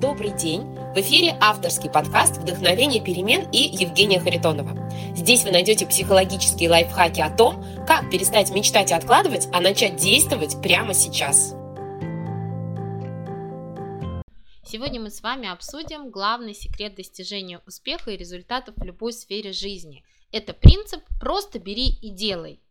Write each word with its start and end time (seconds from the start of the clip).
Добрый 0.00 0.30
день! 0.30 0.62
В 0.94 0.98
эфире 0.98 1.36
авторский 1.40 1.90
подкаст 1.90 2.36
«Вдохновение 2.36 3.02
перемен» 3.02 3.50
и 3.50 3.58
Евгения 3.58 4.20
Харитонова. 4.20 4.88
Здесь 5.16 5.42
вы 5.42 5.50
найдете 5.50 5.88
психологические 5.88 6.70
лайфхаки 6.70 7.20
о 7.20 7.36
том, 7.36 7.64
как 7.84 8.08
перестать 8.08 8.52
мечтать 8.52 8.92
и 8.92 8.94
откладывать, 8.94 9.48
а 9.52 9.60
начать 9.60 9.96
действовать 9.96 10.62
прямо 10.62 10.94
сейчас. 10.94 11.48
Сегодня 14.64 15.00
мы 15.00 15.10
с 15.10 15.20
вами 15.20 15.48
обсудим 15.48 16.10
главный 16.10 16.54
секрет 16.54 16.94
достижения 16.94 17.60
успеха 17.66 18.12
и 18.12 18.16
результатов 18.16 18.76
в 18.76 18.84
любой 18.84 19.12
сфере 19.12 19.50
жизни. 19.50 20.04
Это 20.30 20.52
принцип 20.52 21.02
«просто 21.18 21.58
бери 21.58 21.88
и 21.88 22.10
делай». 22.10 22.62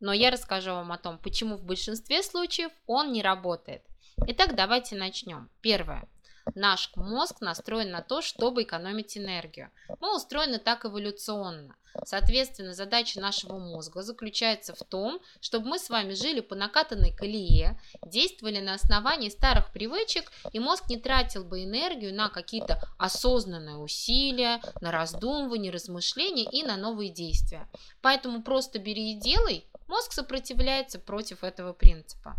Но 0.00 0.14
я 0.14 0.30
расскажу 0.30 0.70
вам 0.70 0.90
о 0.92 0.96
том, 0.96 1.18
почему 1.18 1.58
в 1.58 1.64
большинстве 1.64 2.22
случаев 2.22 2.72
он 2.86 3.12
не 3.12 3.20
работает. 3.20 3.82
Итак, 4.26 4.56
давайте 4.56 4.96
начнем. 4.96 5.50
Первое. 5.60 6.08
Наш 6.54 6.90
мозг 6.96 7.40
настроен 7.40 7.90
на 7.90 8.02
то, 8.02 8.20
чтобы 8.22 8.62
экономить 8.62 9.16
энергию. 9.16 9.70
Мы 10.00 10.14
устроены 10.14 10.58
так 10.58 10.84
эволюционно. 10.84 11.76
Соответственно, 12.04 12.72
задача 12.72 13.20
нашего 13.20 13.58
мозга 13.58 14.02
заключается 14.02 14.74
в 14.74 14.82
том, 14.82 15.20
чтобы 15.40 15.68
мы 15.68 15.78
с 15.78 15.90
вами 15.90 16.14
жили 16.14 16.40
по 16.40 16.54
накатанной 16.54 17.14
колее, 17.14 17.78
действовали 18.04 18.60
на 18.60 18.74
основании 18.74 19.28
старых 19.28 19.72
привычек, 19.72 20.32
и 20.52 20.58
мозг 20.58 20.88
не 20.88 20.96
тратил 20.98 21.44
бы 21.44 21.64
энергию 21.64 22.14
на 22.14 22.28
какие-то 22.28 22.82
осознанные 22.98 23.76
усилия, 23.76 24.60
на 24.80 24.90
раздумывание, 24.90 25.70
размышления 25.70 26.44
и 26.44 26.62
на 26.62 26.76
новые 26.76 27.10
действия. 27.10 27.68
Поэтому 28.00 28.42
просто 28.42 28.78
бери 28.78 29.12
и 29.12 29.20
делай, 29.20 29.66
мозг 29.86 30.12
сопротивляется 30.12 30.98
против 30.98 31.44
этого 31.44 31.72
принципа. 31.72 32.34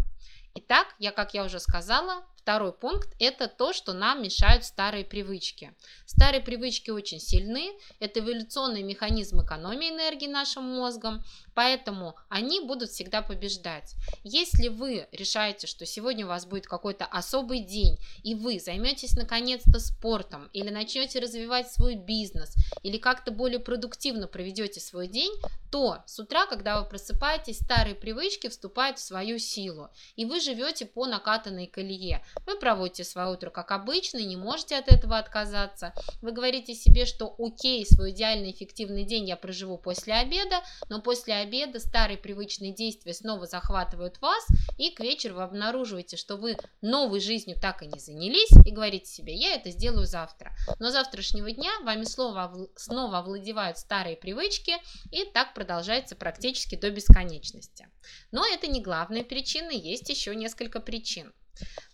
Итак, 0.56 0.88
я, 1.00 1.12
как 1.12 1.34
я 1.34 1.44
уже 1.44 1.60
сказала, 1.60 2.24
Второй 2.44 2.74
пункт– 2.74 3.08
это 3.20 3.48
то, 3.48 3.72
что 3.72 3.94
нам 3.94 4.22
мешают 4.22 4.66
старые 4.66 5.06
привычки. 5.06 5.74
Старые 6.06 6.42
привычки 6.42 6.90
очень 6.90 7.22
сильны, 7.22 7.72
это 8.02 8.20
эволюционный 8.20 8.84
механизм 8.84 9.42
экономии 9.46 9.92
энергии 9.92 10.28
нашим 10.28 10.66
мозгом, 10.66 11.24
поэтому 11.56 12.18
они 12.28 12.60
будут 12.60 12.90
всегда 12.90 13.22
побеждать. 13.22 13.96
Если 14.26 14.68
вы 14.68 15.08
решаете, 15.14 15.68
что 15.68 15.86
сегодня 15.86 16.26
у 16.26 16.28
вас 16.28 16.46
будет 16.46 16.68
какой-то 16.68 17.06
особый 17.06 17.62
день, 17.62 17.98
и 18.24 18.36
вы 18.36 18.60
займетесь 18.60 19.14
наконец-то 19.14 19.80
спортом, 19.80 20.50
или 20.52 20.70
начнете 20.70 21.20
развивать 21.20 21.72
свой 21.72 21.96
бизнес, 21.96 22.56
или 22.82 22.98
как-то 22.98 23.32
более 23.32 23.60
продуктивно 23.60 24.28
проведете 24.28 24.82
свой 24.82 25.08
день, 25.08 25.32
то 25.72 26.04
с 26.06 26.20
утра, 26.20 26.46
когда 26.46 26.82
вы 26.82 26.90
просыпаетесь, 26.90 27.60
старые 27.60 27.96
привычки 27.96 28.50
вступают 28.50 29.00
в 29.00 29.02
свою 29.02 29.40
силу, 29.40 29.90
и 30.18 30.26
вы 30.26 30.42
живете 30.42 30.86
по 30.86 31.06
накатанной 31.08 31.68
колее. 31.68 32.22
Вы 32.46 32.58
проводите 32.58 33.04
свое 33.04 33.30
утро 33.32 33.50
как 33.50 33.72
обычно 33.72 34.18
не 34.18 34.36
можете 34.36 34.76
от 34.76 34.88
этого 34.88 35.18
отказаться. 35.18 35.94
Вы 36.22 36.32
говорите 36.32 36.74
себе, 36.74 37.06
что 37.06 37.36
окей, 37.38 37.86
свой 37.86 38.12
идеальный 38.12 38.52
эффективный 38.52 39.04
день 39.04 39.28
я 39.28 39.38
проживу 39.38 39.78
после 39.78 40.14
обеда, 40.14 40.62
но 40.90 41.02
после 41.02 41.36
обеда 41.36 41.80
старые 41.80 42.18
привычные 42.18 42.74
действия 42.74 43.14
снова 43.14 43.46
захватывают 43.46 44.20
вас, 44.22 44.46
и 44.78 44.92
к 44.92 45.00
вечеру 45.00 45.36
вы 45.36 45.44
обнаруживаете, 45.44 46.18
что 46.18 46.38
вы 46.38 46.58
новой 46.82 47.20
жизнью 47.20 47.58
так 47.62 47.84
и 47.84 47.88
не 47.88 48.00
занялись, 48.00 48.52
и 48.66 48.72
говорите 48.72 49.06
себе, 49.06 49.34
я 49.36 49.56
это 49.56 49.72
сделаю 49.72 50.08
завтра. 50.08 50.56
Но 50.80 50.90
завтрашнего 50.90 51.52
дня 51.52 51.72
вами 51.84 52.04
снова, 52.04 52.54
снова 52.76 53.20
овладевают 53.20 53.78
старые 53.78 54.16
привычки, 54.16 54.74
и 55.12 55.26
так 55.26 55.54
продолжается 55.54 56.16
практически 56.16 56.76
до 56.76 56.90
бесконечности. 56.90 57.88
Но 58.32 58.46
это 58.46 58.68
не 58.68 58.82
главная 58.82 59.24
причина, 59.24 59.72
есть 59.72 60.10
еще 60.10 60.36
несколько 60.36 60.80
причин. 60.80 61.34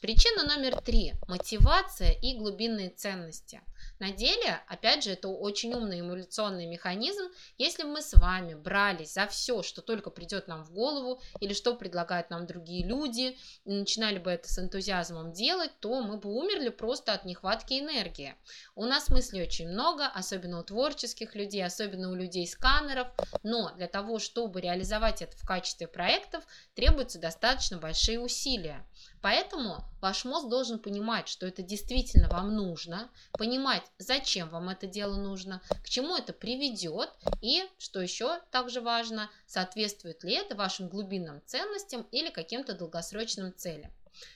Причина 0.02 0.43
номер 0.43 0.79
три– 0.81 1.13
мотивация 1.27 2.13
и 2.13 2.38
глубинные 2.38 2.89
ценности. 2.89 3.61
На 3.99 4.11
деле, 4.11 4.61
опять 4.67 5.03
же, 5.03 5.11
это 5.11 5.27
очень 5.27 5.73
умный 5.73 5.99
эмуляционный 5.99 6.65
механизм. 6.65 7.29
Если 7.57 7.83
мы 7.83 8.02
с 8.02 8.13
вами 8.13 8.53
брались 8.53 9.14
за 9.14 9.27
все, 9.27 9.61
что 9.61 9.81
только 9.81 10.09
придет 10.09 10.47
нам 10.47 10.64
в 10.64 10.71
голову, 10.71 11.21
или 11.42 11.53
что 11.53 11.75
предлагают 11.75 12.30
нам 12.30 12.47
другие 12.47 12.86
люди, 12.86 13.37
и 13.65 13.71
начинали 13.71 14.20
бы 14.20 14.31
это 14.31 14.47
с 14.47 14.58
энтузиазмом 14.58 15.33
делать, 15.33 15.71
то 15.81 16.02
мы 16.02 16.15
бы 16.15 16.31
умерли 16.31 16.70
просто 16.70 17.11
от 17.11 17.26
нехватки 17.26 17.73
энергии. 17.73 18.36
У 18.76 18.86
нас 18.86 19.09
мыслей 19.09 19.43
очень 19.43 19.67
много, 19.67 20.08
особенно 20.08 20.59
у 20.59 20.64
творческих 20.64 21.36
людей, 21.36 21.65
особенно 21.65 22.09
у 22.09 22.15
людей-сканеров, 22.15 23.09
но 23.43 23.76
для 23.76 23.87
того, 23.87 24.20
чтобы 24.20 24.61
реализовать 24.61 25.21
это 25.21 25.36
в 25.36 25.45
качестве 25.45 25.87
проектов, 25.87 26.45
требуются 26.73 27.20
достаточно 27.20 27.77
большие 27.77 28.21
усилия. 28.21 28.86
Поэтому 29.21 29.83
ваш 30.02 30.23
мозг 30.23 30.47
должен 30.47 30.80
понимать, 30.80 31.27
что 31.27 31.45
это 31.45 31.61
действительно 31.61 32.30
вам 32.30 32.55
нужно, 32.55 33.09
понимать, 33.33 33.83
зачем 33.97 34.49
вам 34.49 34.69
это 34.69 34.87
дело 34.87 35.15
нужно, 35.15 35.61
к 35.83 35.89
чему 35.89 36.15
это 36.15 36.31
приведет 36.31 37.09
и, 37.41 37.63
что 37.77 38.02
еще 38.02 38.39
также 38.52 38.79
важно, 38.79 39.29
соответствует 39.45 40.23
ли 40.23 40.35
это 40.35 40.55
вашим 40.55 40.87
глубинным 40.87 41.41
ценностям 41.45 42.08
или 42.11 42.29
каким-то 42.29 42.73
долгосрочным 42.73 43.53
целям. 43.55 43.91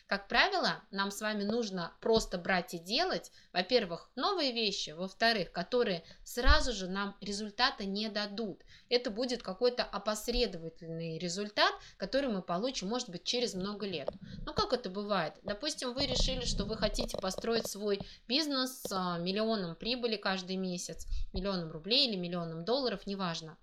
Как 0.08 0.28
правило, 0.28 0.82
нам 0.92 1.12
с 1.12 1.22
вами 1.22 1.44
нужно 1.44 1.94
просто 2.02 2.38
брать 2.38 2.74
и 2.74 2.80
делать, 2.80 3.32
во-первых, 3.52 4.10
новые 4.16 4.52
вещи, 4.52 4.92
во-вторых, 4.92 5.52
которые 5.52 6.04
сразу 6.24 6.74
же 6.74 6.88
нам 6.88 7.16
результата 7.22 7.86
не 7.86 8.10
дадут. 8.10 8.64
Это 8.90 9.10
будет 9.10 9.44
какой-то 9.44 9.84
опосредовательный 9.84 11.18
результат, 11.18 11.74
который 11.98 12.30
мы 12.30 12.42
получим, 12.42 12.90
может 12.90 13.10
быть, 13.10 13.24
через 13.24 13.54
много 13.54 13.86
лет. 13.86 14.10
Ну, 14.46 14.54
как 14.54 14.74
это 14.74 14.90
бывает? 14.90 15.34
Допустим, 15.44 15.94
вы 15.94 16.06
решили, 16.06 16.46
что 16.46 16.66
вы 16.66 16.78
хотите 16.78 17.18
построить 17.18 17.68
свой 17.68 18.00
бизнес 18.28 18.82
с 18.82 18.92
а, 18.92 19.18
миллионом 19.18 19.76
прибыли 19.76 20.16
каждый 20.16 20.58
месяц, 20.58 21.08
миллионом 21.34 21.72
рублей 21.72 22.08
или 22.08 22.16
миллионом 22.16 22.66
долларов, 22.66 23.06
неважно 23.06 23.58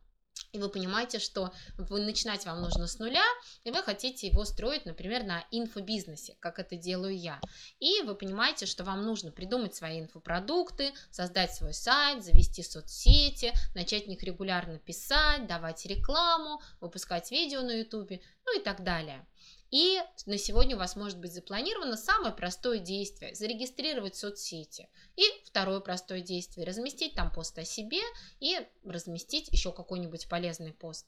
и 0.53 0.59
вы 0.59 0.69
понимаете, 0.69 1.19
что 1.19 1.53
вы 1.77 2.01
начинать 2.01 2.45
вам 2.47 2.61
нужно 2.61 2.87
с 2.87 2.99
нуля, 2.99 3.25
и 3.65 3.71
вы 3.71 3.83
хотите 3.83 4.27
его 4.27 4.45
строить, 4.45 4.85
например, 4.85 5.25
на 5.25 5.45
инфобизнесе, 5.51 6.37
как 6.41 6.59
это 6.59 6.77
делаю 6.77 7.17
я. 7.17 7.41
И 7.79 8.03
вы 8.03 8.15
понимаете, 8.15 8.67
что 8.67 8.85
вам 8.85 9.03
нужно 9.03 9.31
придумать 9.31 9.75
свои 9.75 10.01
инфопродукты, 10.01 10.93
создать 11.11 11.55
свой 11.55 11.75
сайт, 11.75 12.25
завести 12.25 12.63
соцсети, 12.63 13.53
начать 13.75 14.07
в 14.07 14.09
них 14.09 14.23
регулярно 14.23 14.79
писать, 14.79 15.47
давать 15.47 15.87
рекламу, 15.87 16.61
выпускать 16.81 17.31
видео 17.31 17.63
на 17.63 17.73
YouTube, 17.73 18.21
ну 18.47 18.61
и 18.61 18.63
так 18.63 18.83
далее. 18.83 19.27
И 19.71 20.01
на 20.27 20.37
сегодня 20.37 20.75
у 20.75 20.79
вас 20.79 20.97
может 20.97 21.19
быть 21.19 21.33
запланировано 21.33 21.97
самое 21.97 22.35
простое 22.35 22.79
действие– 22.79 23.35
зарегистрировать 23.37 24.17
соцсети. 24.17 24.89
И 25.17 25.25
второе 25.45 25.81
простое 25.81 26.21
действие– 26.21 26.67
разместить 26.67 27.15
там 27.15 27.33
пост 27.33 27.57
о 27.59 27.65
себе 27.65 28.01
и 28.41 28.59
разместить 28.85 29.49
еще 29.53 29.73
какой-нибудь 29.73 30.29
полезный 30.29 30.73
пост. 30.73 31.07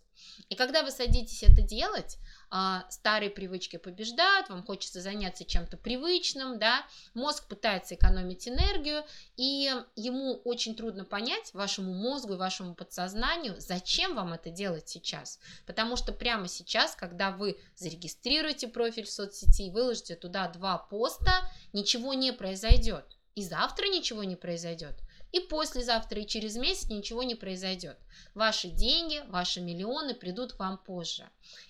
И 0.48 0.54
когда 0.54 0.82
вы 0.82 0.90
садитесь 0.90 1.42
это 1.42 1.62
делать, 1.62 2.18
а, 2.50 2.86
старые 2.90 3.30
привычки 3.30 3.78
побеждают, 3.78 4.48
вам 4.48 4.62
хочется 4.62 5.00
заняться 5.00 5.44
чем-то 5.44 5.76
привычным, 5.76 6.58
да, 6.58 6.86
мозг 7.14 7.48
пытается 7.48 7.94
экономить 7.96 8.46
энергию, 8.46 9.04
и 9.36 9.72
ему 9.96 10.34
очень 10.44 10.76
трудно 10.76 11.04
понять, 11.04 11.52
вашему 11.54 11.94
мозгу 11.94 12.34
и 12.34 12.36
вашему 12.36 12.74
подсознанию, 12.74 13.56
зачем 13.58 14.14
вам 14.14 14.34
это 14.34 14.50
делать 14.50 14.88
сейчас. 14.88 15.40
Потому 15.66 15.96
что 15.96 16.12
прямо 16.12 16.46
сейчас, 16.46 16.94
когда 16.94 17.32
вы 17.32 17.58
зарегистрируете 17.74 18.51
профиль 18.66 19.04
в 19.04 19.10
соцсети 19.10 19.70
выложите 19.70 20.16
туда 20.16 20.48
два 20.48 20.78
поста, 20.78 21.50
ничего 21.72 22.14
не 22.14 22.32
произойдет. 22.32 23.04
И 23.34 23.42
завтра 23.42 23.86
ничего 23.86 24.24
не 24.24 24.36
произойдет 24.36 24.94
и 25.32 25.40
послезавтра, 25.40 26.20
и 26.20 26.26
через 26.26 26.56
месяц 26.56 26.90
ничего 26.90 27.22
не 27.22 27.34
произойдет. 27.34 27.96
Ваши 28.34 28.68
деньги, 28.68 29.22
ваши 29.28 29.60
миллионы 29.60 30.14
придут 30.14 30.52
к 30.52 30.58
вам 30.58 30.76
позже. 30.76 31.28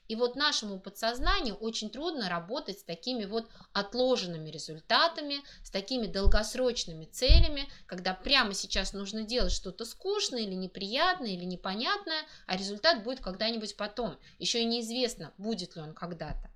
И 0.09 0.17
вот 0.17 0.35
нашему 0.35 0.81
подсознанию 0.81 1.55
очень 1.55 1.89
трудно 1.89 2.29
работать 2.29 2.81
с 2.81 2.83
такими 2.83 3.25
вот 3.25 3.49
отложенными 3.73 4.51
результатами, 4.51 5.37
с 5.65 5.71
такими 5.71 6.07
долгосрочными 6.07 7.07
целями, 7.07 7.69
когда 7.87 8.15
прямо 8.15 8.53
сейчас 8.53 8.93
нужно 8.93 9.23
делать 9.23 9.53
что-то 9.53 9.85
скучное 9.85 10.41
или 10.41 10.55
неприятное 10.55 11.31
или 11.31 11.45
непонятное, 11.45 12.25
а 12.47 12.57
результат 12.57 13.05
будет 13.05 13.21
когда-нибудь 13.21 13.77
потом. 13.77 14.19
Еще 14.39 14.63
и 14.63 14.67
неизвестно, 14.67 15.33
будет 15.39 15.77
ли 15.77 15.83
он 15.83 15.95
когда-то. 15.95 16.51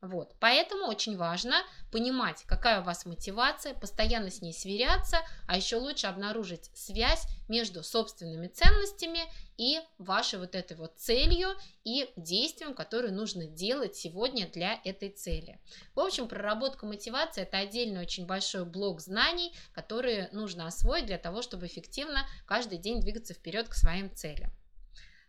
Вот. 0.00 0.34
Поэтому 0.40 0.86
очень 0.86 1.18
важно 1.18 1.56
понимать, 1.92 2.44
какая 2.46 2.80
у 2.80 2.84
вас 2.84 3.04
мотивация, 3.04 3.74
постоянно 3.74 4.30
с 4.30 4.40
ней 4.40 4.54
сверяться, 4.54 5.18
а 5.46 5.58
еще 5.58 5.76
лучше 5.76 6.06
обнаружить 6.06 6.70
связь 6.74 7.26
между 7.48 7.82
собственными 7.82 8.48
ценностями 8.48 9.20
и 9.58 9.78
вашей 9.98 10.38
вот 10.38 10.54
этой 10.54 10.78
вот 10.78 10.94
целью 10.96 11.50
и 11.84 12.10
действием, 12.16 12.74
которое 12.74 13.12
нужно 13.12 13.46
делать 13.46 13.94
сегодня 13.94 14.48
для 14.48 14.80
этой 14.84 15.10
цели. 15.10 15.60
В 15.94 16.00
общем, 16.00 16.28
проработка 16.28 16.86
мотивации– 16.86 17.42
это 17.42 17.58
отдельный 17.58 18.00
очень 18.00 18.24
большой 18.24 18.64
блок 18.64 19.02
знаний, 19.02 19.52
которые 19.72 20.30
нужно 20.32 20.66
освоить 20.66 21.06
для 21.06 21.18
того, 21.18 21.42
чтобы 21.42 21.66
эффективно 21.66 22.26
каждый 22.46 22.78
день 22.78 23.00
двигаться 23.00 23.34
вперед 23.34 23.68
к 23.68 23.74
своим 23.74 24.14
целям. 24.14 24.50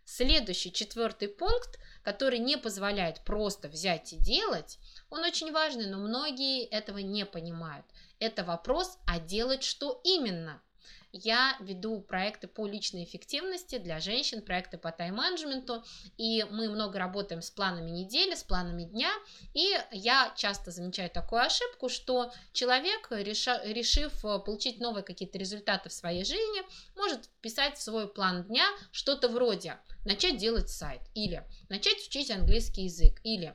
Следующий, 0.04 0.72
четвертый 0.72 1.28
пункт, 1.28 1.78
который 2.02 2.38
не 2.38 2.56
позволяет 2.56 3.24
просто 3.24 3.68
взять 3.68 4.12
и 4.12 4.16
делать, 4.16 4.78
он 5.10 5.22
очень 5.24 5.52
важный, 5.52 5.86
но 5.86 5.98
многие 5.98 6.64
этого 6.64 6.98
не 6.98 7.24
понимают. 7.24 7.86
Это 8.18 8.44
вопрос, 8.44 8.98
а 9.06 9.18
делать 9.18 9.62
что 9.62 10.00
именно– 10.04 10.60
я 11.12 11.56
веду 11.60 12.00
проекты 12.00 12.48
по 12.48 12.66
личной 12.66 13.04
эффективности 13.04 13.78
для 13.78 14.00
женщин, 14.00 14.42
проекты 14.42 14.78
по 14.78 14.90
тайм-менеджменту, 14.90 15.84
и 16.16 16.44
мы 16.50 16.70
много 16.70 16.98
работаем 16.98 17.42
с 17.42 17.50
планами 17.50 17.90
недели, 17.90 18.34
с 18.34 18.42
планами 18.42 18.84
дня, 18.84 19.10
и 19.52 19.78
я 19.90 20.32
часто 20.36 20.70
замечаю 20.70 21.10
такую 21.10 21.42
ошибку, 21.42 21.88
что 21.88 22.32
человек, 22.52 23.08
решив 23.10 24.24
э, 24.24 24.38
получить 24.38 24.80
новые 24.80 25.04
какие-то 25.04 25.38
результаты 25.38 25.90
в 25.90 25.92
своей 25.92 26.24
жизни, 26.24 26.62
может 26.96 27.28
писать 27.40 27.76
в 27.76 27.82
свой 27.82 28.08
план 28.08 28.44
дня 28.44 28.66
что-то 28.90 29.28
вроде 29.28 29.78
начать 30.04 30.38
делать 30.38 30.70
сайт, 30.70 31.02
или 31.14 31.46
начать 31.68 32.06
учить 32.06 32.30
английский 32.30 32.84
язык, 32.84 33.20
или 33.22 33.54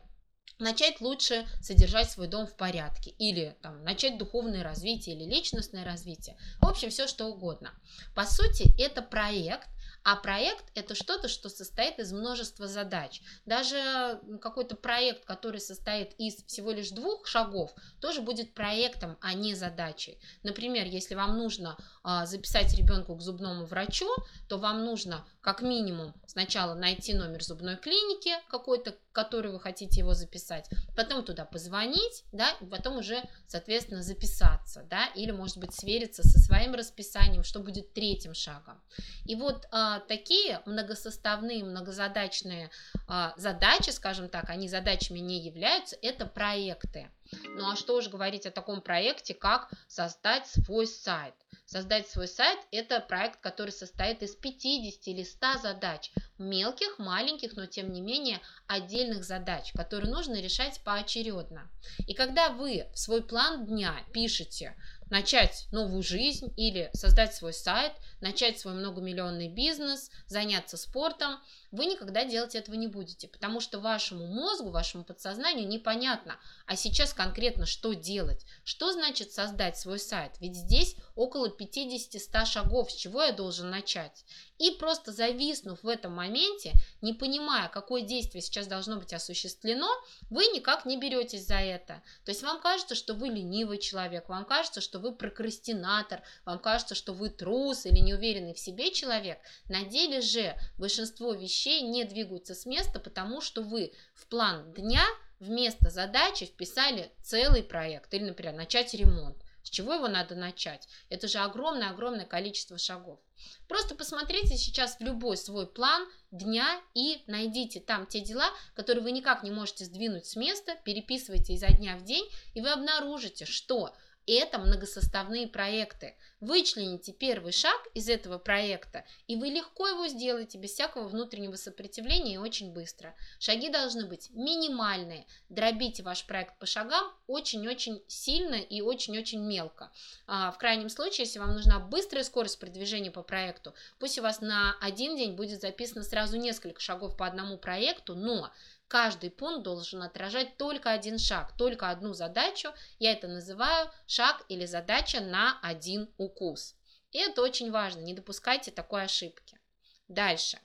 начать 0.60 1.02
лучше 1.02 1.48
содержать 1.62 2.10
свой 2.10 2.28
дом 2.28 2.48
в 2.48 2.56
порядке, 2.56 3.12
или 3.12 3.56
там, 3.62 3.84
начать 3.84 4.18
духовное 4.18 4.64
развитие, 4.64 5.16
или 5.16 5.24
личностное 5.24 5.86
развитие. 5.86 6.38
В 6.60 6.68
общем, 6.68 6.90
все 6.90 7.08
что 7.08 7.26
угодно. 7.28 7.72
По 8.16 8.26
сути, 8.26 8.74
это 8.82 9.02
проект, 9.02 9.68
а 10.08 10.16
проект 10.16 10.64
это 10.74 10.96
что-то, 10.96 11.28
что 11.28 11.50
состоит 11.50 12.00
из 12.00 12.14
множества 12.14 12.66
задач. 12.66 13.22
Даже 13.46 14.22
какой-то 14.42 14.78
проект, 14.78 15.26
который 15.26 15.60
состоит 15.60 16.14
из 16.18 16.46
всего 16.46 16.72
лишь 16.72 16.92
двух 16.92 17.28
шагов, 17.28 17.76
тоже 18.00 18.22
будет 18.22 18.54
проектом, 18.54 19.18
а 19.20 19.34
не 19.34 19.54
задачей. 19.54 20.18
Например, 20.44 20.86
если 20.86 21.14
вам 21.14 21.38
нужно 21.38 21.76
а, 22.04 22.26
записать 22.26 22.74
ребенку 22.76 23.18
к 23.18 23.22
зубному 23.22 23.66
врачу, 23.66 24.08
то 24.48 24.58
вам 24.58 24.86
нужно 24.86 25.28
как 25.42 25.62
минимум 25.62 26.14
сначала 26.26 26.74
найти 26.74 27.14
номер 27.14 27.44
зубной 27.44 27.76
клиники 27.76 28.32
какой-то, 28.50 28.96
который 29.12 29.52
вы 29.52 29.60
хотите 29.60 30.00
его 30.00 30.14
записать, 30.14 30.70
потом 30.96 31.26
туда 31.26 31.44
позвонить, 31.44 32.24
да, 32.32 32.52
и 32.62 32.66
потом 32.66 32.98
уже, 32.98 33.22
соответственно, 33.48 34.04
записаться, 34.04 34.86
да, 34.90 35.08
или, 35.16 35.32
может 35.32 35.58
быть, 35.58 35.74
свериться 35.74 36.24
со 36.24 36.40
своим 36.40 36.76
расписанием, 36.76 37.44
что 37.44 37.60
будет 37.60 37.94
третьим 37.94 38.34
шагом. 38.34 38.82
И 39.26 39.36
вот 39.36 39.68
а, 39.72 39.97
такие 40.00 40.62
многосоставные, 40.66 41.64
многозадачные 41.64 42.70
а, 43.08 43.34
задачи, 43.38 43.90
скажем 43.90 44.30
так, 44.30 44.50
они 44.50 44.68
задачами 44.68 45.20
не 45.20 45.40
являются, 45.40 45.98
это 46.02 46.26
проекты. 46.26 47.10
Ну 47.44 47.70
а 47.70 47.76
что 47.76 47.96
уж 47.96 48.08
говорить 48.08 48.46
о 48.46 48.52
таком 48.52 48.82
проекте, 48.82 49.34
как 49.34 49.70
создать 49.88 50.48
свой 50.48 50.88
сайт. 50.88 51.34
Создать 51.66 52.08
свой 52.08 52.30
сайт– 52.30 52.60
это 52.72 53.02
проект, 53.02 53.42
который 53.42 53.72
состоит 53.72 54.24
из 54.24 54.36
50 54.36 55.08
или 55.08 55.24
100 55.24 55.58
задач, 55.62 56.12
мелких, 56.38 56.98
маленьких, 56.98 57.58
но 57.58 57.66
тем 57.66 57.92
не 57.92 58.00
менее 58.00 58.40
отдельных 58.68 59.26
задач, 59.26 59.74
которые 59.74 60.10
нужно 60.10 60.42
решать 60.42 60.80
поочередно. 60.86 61.70
И 62.08 62.14
когда 62.14 62.50
вы 62.50 62.88
в 62.94 63.00
свой 63.00 63.22
план 63.22 63.66
дня 63.66 63.94
пишете 64.14 64.78
начать 65.10 65.68
новую 65.72 66.04
жизнь 66.04 66.54
или 66.58 66.90
создать 66.94 67.36
свой 67.36 67.54
сайт, 67.54 67.94
начать 68.22 68.60
свой 68.60 68.74
многомиллионный 68.74 69.50
бизнес, 69.50 70.10
заняться 70.28 70.78
спортом, 70.78 71.40
вы 71.72 71.86
никогда 71.86 72.24
делать 72.24 72.56
этого 72.56 72.76
не 72.76 72.88
будете, 72.88 73.28
потому 73.28 73.60
что 73.60 73.80
вашему 73.80 74.26
мозгу, 74.26 74.70
вашему 74.70 75.04
подсознанию 75.04 75.68
непонятно, 75.68 76.38
а 76.66 76.76
сейчас 76.76 77.14
конкретно 77.14 77.66
что 77.66 77.94
делать, 77.94 78.46
что 78.64 78.94
значит 78.94 79.32
создать 79.32 79.78
свой 79.78 80.00
сайт, 80.00 80.34
ведь 80.40 80.56
здесь 80.56 80.96
около 81.16 81.50
50-100 81.50 82.46
шагов, 82.46 82.92
с 82.92 82.96
чего 82.96 83.24
я 83.24 83.34
должен 83.34 83.70
начать. 83.70 84.26
И 84.58 84.72
просто 84.72 85.12
зависнув 85.12 85.84
в 85.84 85.88
этом 85.88 86.16
моменте, 86.16 86.74
не 87.02 87.14
понимая, 87.14 87.68
какое 87.68 88.02
действие 88.02 88.42
сейчас 88.42 88.66
должно 88.66 88.98
быть 88.98 89.14
осуществлено, 89.14 89.90
вы 90.30 90.46
никак 90.48 90.86
не 90.86 90.98
беретесь 90.98 91.46
за 91.46 91.58
это. 91.58 92.02
То 92.26 92.32
есть 92.32 92.42
вам 92.42 92.60
кажется, 92.60 92.96
что 92.96 93.14
вы 93.14 93.28
ленивый 93.28 93.78
человек, 93.78 94.30
вам 94.30 94.46
кажется, 94.46 94.82
что 94.82 94.97
вы 95.00 95.14
прокрастинатор, 95.14 96.22
вам 96.46 96.60
кажется, 96.60 96.96
что 96.96 97.14
вы 97.14 97.30
трус 97.30 97.86
или 97.86 98.00
неуверенный 98.00 98.54
в 98.54 98.60
себе 98.60 98.92
человек. 98.92 99.40
На 99.70 99.84
деле 99.84 100.22
же 100.22 100.56
большинство 100.78 101.34
вещей 101.34 101.82
не 101.82 102.04
двигаются 102.04 102.56
с 102.56 102.66
места, 102.66 103.00
потому 103.00 103.42
что 103.42 103.62
вы 103.62 103.94
в 104.14 104.28
план 104.28 104.74
дня 104.74 105.06
вместо 105.40 105.90
задачи 105.90 106.46
вписали 106.46 107.12
целый 107.24 107.64
проект 107.64 108.14
или, 108.14 108.24
например, 108.24 108.54
начать 108.54 108.94
ремонт. 108.94 109.38
С 109.68 109.70
чего 109.70 109.96
его 109.96 110.08
надо 110.08 110.34
начать? 110.34 110.88
Это 111.10 111.28
же 111.28 111.40
огромное-огромное 111.40 112.26
количество 112.26 112.78
шагов. 112.78 113.20
Просто 113.68 113.96
посмотрите 113.96 114.56
сейчас 114.56 114.96
в 114.96 115.02
любой 115.02 115.36
свой 115.36 115.68
план 115.68 116.08
дня 116.32 116.82
и 116.94 117.22
найдите 117.28 117.82
там 117.82 118.08
те 118.08 118.22
дела, 118.22 118.50
которые 118.76 119.04
вы 119.04 119.12
никак 119.12 119.44
не 119.44 119.52
можете 119.52 119.84
сдвинуть 119.84 120.26
с 120.26 120.38
места, 120.38 120.78
переписывайте 120.86 121.54
изо 121.54 121.68
дня 121.68 121.98
в 121.98 122.04
день, 122.04 122.26
и 122.54 122.62
вы 122.62 122.70
обнаружите, 122.70 123.44
что 123.44 123.94
это 124.34 124.60
многосоставные 124.60 125.48
проекты. 125.48 126.16
Вычлените 126.40 127.14
первый 127.14 127.52
шаг 127.52 127.88
из 127.94 128.10
этого 128.10 128.38
проекта, 128.38 129.06
и 129.26 129.36
вы 129.36 129.48
легко 129.48 129.88
его 129.88 130.08
сделаете 130.08 130.58
без 130.58 130.72
всякого 130.74 131.08
внутреннего 131.08 131.56
сопротивления 131.56 132.36
и 132.36 132.38
очень 132.38 132.74
быстро. 132.74 133.16
Шаги 133.40 133.70
должны 133.70 134.06
быть 134.06 134.30
минимальные. 134.32 135.26
Дробите 135.50 136.04
ваш 136.04 136.26
проект 136.26 136.60
по 136.60 136.66
шагам 136.66 137.12
очень-очень 137.26 138.04
сильно 138.08 138.56
и 138.56 138.82
очень-очень 138.82 139.42
мелко. 139.42 139.92
А, 140.28 140.52
в 140.52 140.58
крайнем 140.58 140.90
случае, 140.90 141.26
если 141.26 141.40
вам 141.40 141.54
нужна 141.54 141.80
быстрая 141.80 142.24
скорость 142.24 142.60
продвижения 142.60 143.12
по 143.12 143.24
проекту, 143.24 143.74
пусть 143.98 144.20
у 144.20 144.22
вас 144.22 144.42
на 144.42 144.76
один 144.82 145.16
день 145.16 145.36
будет 145.36 145.62
записано 145.62 146.04
сразу 146.04 146.38
несколько 146.38 146.82
шагов 146.82 147.18
по 147.18 147.26
одному 147.26 147.58
проекту, 147.58 148.14
но 148.16 148.52
Каждый 148.88 149.32
пункт 149.32 149.64
должен 149.64 150.02
отражать 150.02 150.58
только 150.58 150.92
один 150.92 151.20
шаг, 151.20 151.56
только 151.58 151.90
одну 151.90 152.14
задачу. 152.14 152.74
Я 153.00 153.12
это 153.12 153.28
называю 153.28 153.92
шаг 154.06 154.46
или 154.48 154.66
задача 154.66 155.20
на 155.20 155.60
один 155.62 156.10
укус. 156.18 156.76
И 157.12 157.18
это 157.18 157.42
очень 157.42 157.72
важно, 157.72 158.00
не 158.00 158.14
допускайте 158.14 158.72
такой 158.72 159.04
ошибки. 159.04 159.60
Дальше. 160.08 160.60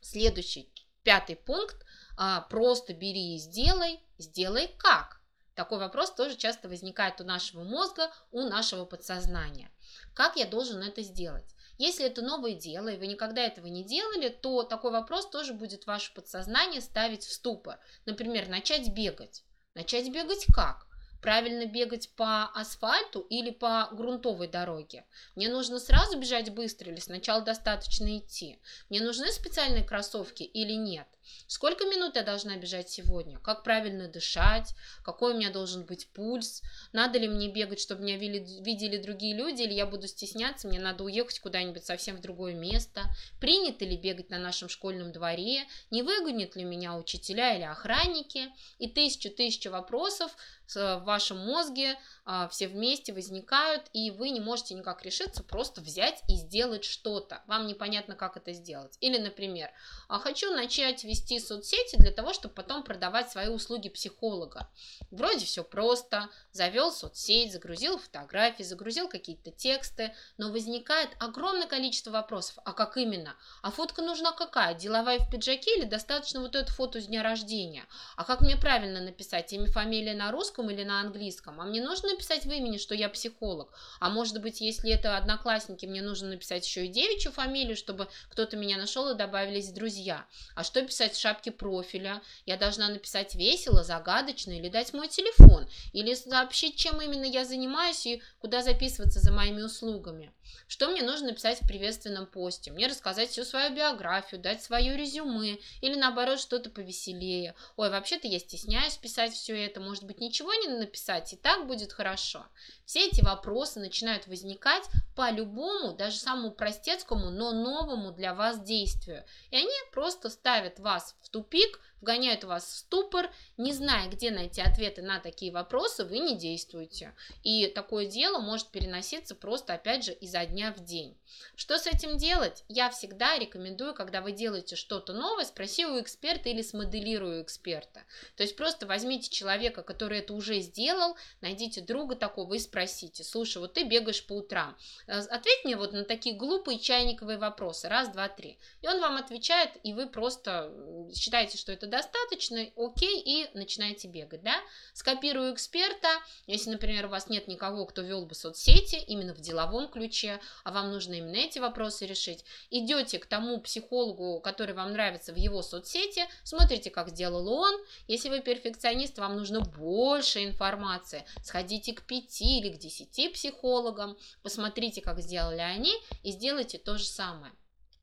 Следующий, 0.00 0.72
пятый 1.04 1.36
пункт. 1.36 1.76
А, 2.16 2.40
просто 2.42 2.92
бери 2.92 3.36
и 3.36 3.38
сделай. 3.38 4.00
Сделай 4.18 4.68
как? 4.78 5.20
Такой 5.54 5.78
вопрос 5.78 6.12
тоже 6.12 6.36
часто 6.36 6.68
возникает 6.68 7.20
у 7.20 7.24
нашего 7.24 7.62
мозга, 7.62 8.12
у 8.32 8.42
нашего 8.42 8.84
подсознания. 8.84 9.70
Как 10.14 10.36
я 10.36 10.46
должен 10.46 10.82
это 10.82 11.02
сделать? 11.02 11.54
Если 11.78 12.06
это 12.06 12.22
новое 12.22 12.54
дело, 12.54 12.88
и 12.88 12.96
вы 12.96 13.06
никогда 13.06 13.42
этого 13.42 13.66
не 13.66 13.84
делали, 13.84 14.28
то 14.28 14.62
такой 14.62 14.92
вопрос 14.92 15.28
тоже 15.28 15.54
будет 15.54 15.86
ваше 15.86 16.14
подсознание 16.14 16.80
ставить 16.80 17.24
в 17.24 17.32
ступор. 17.32 17.78
Например, 18.06 18.48
начать 18.48 18.88
бегать. 18.88 19.42
Начать 19.74 20.12
бегать 20.12 20.46
как? 20.54 20.86
правильно 21.24 21.64
бегать 21.64 22.10
по 22.16 22.44
асфальту 22.52 23.20
или 23.20 23.50
по 23.50 23.88
грунтовой 23.92 24.46
дороге? 24.46 25.06
Мне 25.34 25.48
нужно 25.48 25.78
сразу 25.78 26.18
бежать 26.18 26.52
быстро 26.52 26.92
или 26.92 27.00
сначала 27.00 27.40
достаточно 27.40 28.18
идти? 28.18 28.60
Мне 28.90 29.00
нужны 29.00 29.32
специальные 29.32 29.84
кроссовки 29.84 30.42
или 30.42 30.74
нет? 30.74 31.08
Сколько 31.46 31.84
минут 31.84 32.16
я 32.16 32.22
должна 32.22 32.56
бежать 32.56 32.90
сегодня? 32.90 33.38
Как 33.38 33.62
правильно 33.62 34.08
дышать? 34.08 34.74
Какой 35.04 35.34
у 35.34 35.36
меня 35.36 35.50
должен 35.50 35.84
быть 35.84 36.08
пульс? 36.08 36.62
Надо 36.92 37.18
ли 37.18 37.28
мне 37.28 37.48
бегать, 37.48 37.80
чтобы 37.80 38.02
меня 38.02 38.16
видели 38.16 38.98
другие 38.98 39.34
люди, 39.34 39.62
или 39.62 39.72
я 39.72 39.86
буду 39.86 40.08
стесняться, 40.08 40.68
мне 40.68 40.80
надо 40.80 41.04
уехать 41.04 41.40
куда-нибудь 41.40 41.84
совсем 41.84 42.16
в 42.16 42.20
другое 42.20 42.54
место? 42.54 43.02
Принято 43.40 43.84
ли 43.84 43.96
бегать 43.96 44.30
на 44.30 44.38
нашем 44.38 44.68
школьном 44.68 45.12
дворе? 45.12 45.64
Не 45.90 46.02
выгонят 46.02 46.56
ли 46.56 46.64
меня 46.64 46.96
учителя 46.96 47.54
или 47.56 47.64
охранники? 47.64 48.48
И 48.78 48.88
тысячу-тысячу 48.88 49.70
вопросов 49.70 50.36
в 50.72 51.04
вашем 51.04 51.38
мозге 51.38 51.98
а, 52.24 52.48
все 52.48 52.68
вместе 52.68 53.12
возникают, 53.12 53.82
и 53.92 54.10
вы 54.10 54.30
не 54.30 54.40
можете 54.40 54.74
никак 54.74 55.04
решиться 55.04 55.42
просто 55.42 55.80
взять 55.80 56.22
и 56.28 56.36
сделать 56.36 56.84
что-то. 56.84 57.42
Вам 57.46 57.66
непонятно, 57.66 58.14
как 58.14 58.36
это 58.36 58.52
сделать. 58.52 58.96
Или, 59.00 59.18
например, 59.18 59.70
«А 60.08 60.18
хочу 60.18 60.50
начать 60.54 61.04
вести 61.04 61.38
соцсети 61.38 61.96
для 61.96 62.10
того, 62.10 62.32
чтобы 62.32 62.54
потом 62.54 62.82
продавать 62.82 63.30
свои 63.30 63.48
услуги 63.48 63.88
психолога. 63.88 64.68
Вроде 65.10 65.44
все 65.44 65.62
просто, 65.62 66.28
завел 66.52 66.92
соцсеть, 66.92 67.52
загрузил 67.52 67.98
фотографии, 67.98 68.62
загрузил 68.62 69.08
какие-то 69.08 69.50
тексты, 69.50 70.14
но 70.38 70.50
возникает 70.50 71.10
огромное 71.18 71.66
количество 71.66 72.10
вопросов. 72.10 72.58
А 72.64 72.72
как 72.72 72.96
именно? 72.96 73.36
А 73.62 73.70
фотка 73.70 74.02
нужна 74.02 74.32
какая? 74.32 74.74
Деловая 74.74 75.18
в 75.18 75.30
пиджаке 75.30 75.78
или 75.78 75.84
достаточно 75.84 76.40
вот 76.40 76.54
это 76.54 76.72
фото 76.72 77.00
с 77.00 77.06
дня 77.06 77.22
рождения? 77.22 77.84
А 78.16 78.24
как 78.24 78.40
мне 78.40 78.56
правильно 78.56 79.00
написать? 79.00 79.52
Имя, 79.52 79.66
фамилия 79.66 80.14
на 80.14 80.30
русском 80.30 80.53
или 80.62 80.84
на 80.84 81.00
английском? 81.00 81.60
А 81.60 81.64
мне 81.64 81.82
нужно 81.82 82.10
написать 82.10 82.44
в 82.44 82.50
имени, 82.50 82.78
что 82.78 82.94
я 82.94 83.08
психолог? 83.08 83.72
А 84.00 84.10
может 84.10 84.40
быть, 84.40 84.60
если 84.60 84.90
это 84.90 85.16
одноклассники, 85.16 85.86
мне 85.86 86.02
нужно 86.02 86.28
написать 86.28 86.66
еще 86.66 86.86
и 86.86 86.88
девичью 86.88 87.32
фамилию, 87.32 87.76
чтобы 87.76 88.08
кто-то 88.30 88.56
меня 88.56 88.76
нашел 88.76 89.10
и 89.10 89.16
добавились 89.16 89.72
друзья? 89.72 90.26
А 90.54 90.64
что 90.64 90.82
писать 90.82 91.14
в 91.14 91.20
шапке 91.20 91.50
профиля, 91.50 92.22
я 92.46 92.56
должна 92.56 92.88
написать 92.88 93.34
весело, 93.34 93.82
загадочно 93.84 94.52
или 94.52 94.68
дать 94.68 94.92
мой 94.92 95.08
телефон, 95.08 95.68
или 95.92 96.14
сообщить, 96.14 96.76
чем 96.76 97.00
именно 97.00 97.24
я 97.24 97.44
занимаюсь 97.44 98.06
и 98.06 98.22
куда 98.38 98.62
записываться 98.62 99.20
за 99.20 99.32
моими 99.32 99.62
услугами. 99.62 100.32
Что 100.68 100.88
мне 100.88 101.02
нужно 101.02 101.28
написать 101.28 101.60
в 101.60 101.66
приветственном 101.66 102.26
посте? 102.26 102.70
Мне 102.70 102.86
рассказать 102.86 103.30
всю 103.30 103.44
свою 103.44 103.74
биографию, 103.74 104.40
дать 104.40 104.62
свое 104.62 104.96
резюме 104.96 105.58
или 105.80 105.94
наоборот 105.94 106.40
что-то 106.40 106.70
повеселее. 106.70 107.54
Ой, 107.76 107.90
вообще-то 107.90 108.26
я 108.28 108.38
стесняюсь 108.38 108.96
писать 108.96 109.32
все 109.32 109.64
это, 109.64 109.80
может 109.80 110.04
быть 110.04 110.20
ничего 110.20 110.43
не 110.52 110.68
написать, 110.68 111.32
и 111.32 111.36
так 111.36 111.66
будет 111.66 111.92
хорошо. 111.92 112.46
Все 112.84 113.06
эти 113.06 113.24
вопросы 113.24 113.80
начинают 113.80 114.26
возникать 114.26 114.84
по 115.16 115.30
любому, 115.30 115.94
даже 115.94 116.16
самому 116.16 116.50
простецкому, 116.50 117.30
но 117.30 117.52
новому 117.52 118.12
для 118.12 118.34
вас 118.34 118.60
действию. 118.62 119.24
И 119.50 119.56
они 119.56 119.72
просто 119.92 120.28
ставят 120.28 120.78
вас 120.78 121.16
в 121.22 121.28
тупик, 121.28 121.80
вгоняют 122.04 122.44
вас 122.44 122.64
в 122.64 122.76
ступор, 122.76 123.30
не 123.56 123.72
зная, 123.72 124.08
где 124.08 124.30
найти 124.30 124.60
ответы 124.60 125.00
на 125.00 125.20
такие 125.20 125.50
вопросы, 125.50 126.04
вы 126.04 126.18
не 126.18 126.36
действуете. 126.36 127.14
И 127.42 127.66
такое 127.68 128.04
дело 128.04 128.38
может 128.38 128.68
переноситься 128.68 129.34
просто, 129.34 129.72
опять 129.72 130.04
же, 130.04 130.12
изо 130.12 130.44
дня 130.44 130.72
в 130.76 130.84
день. 130.84 131.16
Что 131.56 131.78
с 131.78 131.86
этим 131.86 132.18
делать? 132.18 132.62
Я 132.68 132.90
всегда 132.90 133.38
рекомендую, 133.38 133.94
когда 133.94 134.20
вы 134.20 134.32
делаете 134.32 134.76
что-то 134.76 135.14
новое, 135.14 135.44
спроси 135.44 135.86
у 135.86 135.98
эксперта 136.00 136.50
или 136.50 136.60
смоделируй 136.60 137.40
у 137.40 137.42
эксперта. 137.42 138.02
То 138.36 138.42
есть 138.42 138.54
просто 138.54 138.86
возьмите 138.86 139.30
человека, 139.30 139.82
который 139.82 140.18
это 140.18 140.34
уже 140.34 140.60
сделал, 140.60 141.16
найдите 141.40 141.80
друга 141.80 142.16
такого 142.16 142.54
и 142.54 142.58
спросите, 142.58 143.24
слушай, 143.24 143.58
вот 143.58 143.72
ты 143.72 143.84
бегаешь 143.84 144.24
по 144.26 144.34
утрам, 144.34 144.76
э, 145.06 145.18
ответь 145.18 145.64
мне 145.64 145.76
вот 145.76 145.92
на 145.92 146.04
такие 146.04 146.36
глупые 146.36 146.78
чайниковые 146.78 147.38
вопросы, 147.38 147.88
раз, 147.88 148.10
два, 148.10 148.28
три. 148.28 148.58
И 148.82 148.88
он 148.88 149.00
вам 149.00 149.16
отвечает, 149.16 149.70
и 149.82 149.94
вы 149.94 150.06
просто 150.06 150.70
считаете, 151.14 151.56
что 151.56 151.72
это 151.72 151.86
достаточно, 151.96 152.66
окей, 152.76 153.22
и 153.24 153.50
начинаете 153.54 154.08
бегать, 154.08 154.42
да. 154.42 154.56
Скопирую 154.94 155.54
эксперта, 155.54 156.08
если, 156.46 156.70
например, 156.70 157.06
у 157.06 157.08
вас 157.08 157.28
нет 157.28 157.46
никого, 157.46 157.86
кто 157.86 158.02
вел 158.02 158.26
бы 158.26 158.34
соцсети 158.34 158.96
именно 158.96 159.32
в 159.34 159.40
деловом 159.40 159.88
ключе, 159.88 160.40
а 160.64 160.72
вам 160.72 160.90
нужно 160.90 161.14
именно 161.14 161.36
эти 161.36 161.60
вопросы 161.60 162.06
решить, 162.06 162.44
идете 162.70 163.18
к 163.18 163.26
тому 163.26 163.60
психологу, 163.60 164.40
который 164.40 164.74
вам 164.74 164.92
нравится 164.92 165.32
в 165.32 165.36
его 165.36 165.62
соцсети, 165.62 166.24
смотрите, 166.42 166.90
как 166.90 167.10
сделал 167.10 167.48
он. 167.48 167.80
Если 168.08 168.28
вы 168.28 168.40
перфекционист, 168.40 169.18
вам 169.18 169.36
нужно 169.36 169.60
больше 169.60 170.44
информации, 170.44 171.24
сходите 171.42 171.92
к 171.92 172.02
пяти 172.02 172.58
или 172.58 172.70
к 172.70 172.78
десяти 172.78 173.28
психологам, 173.28 174.16
посмотрите, 174.42 175.00
как 175.00 175.20
сделали 175.20 175.60
они, 175.60 175.94
и 176.22 176.32
сделайте 176.32 176.78
то 176.78 176.98
же 176.98 177.04
самое. 177.04 177.52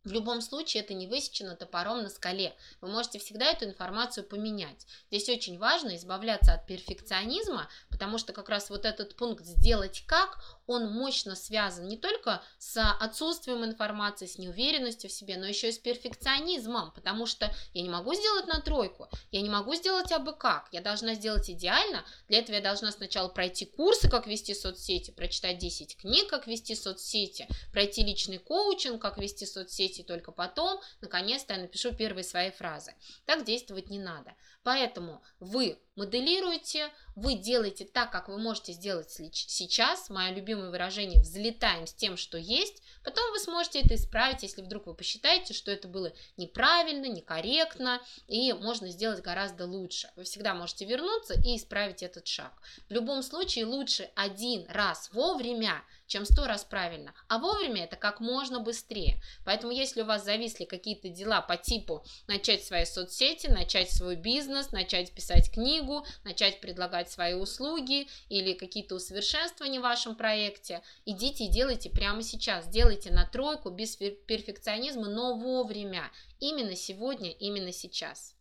В 0.03 0.11
любом 0.11 0.41
случае 0.41 0.81
это 0.81 0.95
не 0.95 1.05
высечено 1.05 1.55
топором 1.55 2.01
на 2.01 2.09
скале. 2.09 2.55
Вы 2.81 2.89
можете 2.89 3.19
всегда 3.19 3.45
эту 3.45 3.65
информацию 3.65 4.25
поменять. 4.25 4.87
Здесь 5.11 5.29
очень 5.29 5.59
важно 5.59 5.95
избавляться 5.95 6.53
от 6.53 6.65
перфекционизма, 6.65 7.69
потому 7.89 8.17
что 8.17 8.33
как 8.33 8.49
раз 8.49 8.71
вот 8.71 8.85
этот 8.85 9.15
пункт 9.15 9.45
«сделать 9.45 10.03
как», 10.07 10.43
он 10.71 10.91
мощно 10.91 11.35
связан 11.35 11.87
не 11.87 11.97
только 11.97 12.43
с 12.57 12.81
отсутствием 12.99 13.63
информации, 13.63 14.25
с 14.25 14.37
неуверенностью 14.37 15.09
в 15.09 15.13
себе, 15.13 15.37
но 15.37 15.45
еще 15.45 15.69
и 15.69 15.71
с 15.71 15.77
перфекционизмом, 15.77 16.91
потому 16.91 17.25
что 17.25 17.53
я 17.73 17.81
не 17.81 17.89
могу 17.89 18.13
сделать 18.13 18.47
на 18.47 18.61
тройку, 18.61 19.09
я 19.31 19.41
не 19.41 19.49
могу 19.49 19.75
сделать 19.75 20.11
абы 20.11 20.33
как, 20.33 20.67
я 20.71 20.81
должна 20.81 21.15
сделать 21.15 21.49
идеально, 21.49 22.03
для 22.27 22.39
этого 22.39 22.55
я 22.55 22.61
должна 22.61 22.91
сначала 22.91 23.27
пройти 23.29 23.65
курсы, 23.65 24.09
как 24.09 24.27
вести 24.27 24.53
соцсети, 24.53 25.11
прочитать 25.11 25.57
10 25.57 25.97
книг, 25.97 26.27
как 26.29 26.47
вести 26.47 26.75
соцсети, 26.75 27.47
пройти 27.71 28.03
личный 28.03 28.37
коучинг, 28.37 29.01
как 29.01 29.17
вести 29.17 29.45
соцсети, 29.45 30.03
только 30.03 30.31
потом, 30.31 30.79
наконец-то, 31.01 31.53
я 31.53 31.59
напишу 31.59 31.93
первые 31.93 32.23
свои 32.23 32.51
фразы. 32.51 32.93
Так 33.25 33.45
действовать 33.45 33.89
не 33.89 33.99
надо. 33.99 34.33
Поэтому 34.63 35.23
вы 35.39 35.79
моделируете, 35.95 36.89
вы 37.15 37.33
делаете 37.33 37.85
так, 37.85 38.11
как 38.11 38.29
вы 38.29 38.37
можете 38.37 38.73
сделать 38.73 39.11
сейчас. 39.11 40.09
Мое 40.09 40.31
любимое 40.31 40.69
выражение 40.69 41.21
«взлетаем 41.21 41.87
с 41.87 41.93
тем, 41.93 42.15
что 42.15 42.37
есть». 42.37 42.81
Потом 43.03 43.31
вы 43.31 43.39
сможете 43.39 43.81
это 43.81 43.95
исправить, 43.95 44.43
если 44.43 44.61
вдруг 44.61 44.85
вы 44.85 44.93
посчитаете, 44.93 45.53
что 45.53 45.71
это 45.71 45.87
было 45.87 46.13
неправильно, 46.37 47.07
некорректно, 47.07 48.01
и 48.27 48.53
можно 48.53 48.89
сделать 48.89 49.21
гораздо 49.21 49.65
лучше. 49.65 50.11
Вы 50.15 50.23
всегда 50.23 50.53
можете 50.53 50.85
вернуться 50.85 51.33
и 51.33 51.57
исправить 51.57 52.03
этот 52.03 52.27
шаг. 52.27 52.53
В 52.87 52.91
любом 52.93 53.23
случае 53.23 53.65
лучше 53.65 54.09
один 54.15 54.65
раз 54.69 55.09
вовремя, 55.11 55.83
чем 56.11 56.25
сто 56.25 56.45
раз 56.45 56.65
правильно. 56.65 57.13
А 57.29 57.37
вовремя 57.37 57.85
это 57.85 57.95
как 57.95 58.19
можно 58.19 58.59
быстрее. 58.59 59.21
Поэтому 59.45 59.71
если 59.71 60.01
у 60.01 60.05
вас 60.05 60.25
зависли 60.25 60.65
какие-то 60.65 61.07
дела 61.07 61.41
по 61.41 61.55
типу 61.55 62.03
начать 62.27 62.65
свои 62.65 62.83
соцсети, 62.83 63.47
начать 63.47 63.89
свой 63.89 64.17
бизнес, 64.17 64.73
начать 64.73 65.13
писать 65.13 65.49
книгу, 65.49 66.05
начать 66.25 66.59
предлагать 66.59 67.09
свои 67.09 67.33
услуги 67.33 68.09
или 68.27 68.51
какие-то 68.51 68.95
усовершенствования 68.95 69.79
в 69.79 69.83
вашем 69.83 70.15
проекте, 70.15 70.81
идите 71.05 71.45
и 71.45 71.49
делайте 71.49 71.89
прямо 71.89 72.21
сейчас. 72.23 72.67
Делайте 72.67 73.09
на 73.09 73.25
тройку 73.25 73.69
без 73.69 73.95
перфекционизма, 73.95 75.07
но 75.07 75.37
вовремя. 75.37 76.11
Именно 76.41 76.75
сегодня, 76.75 77.31
именно 77.31 77.71
сейчас. 77.71 78.35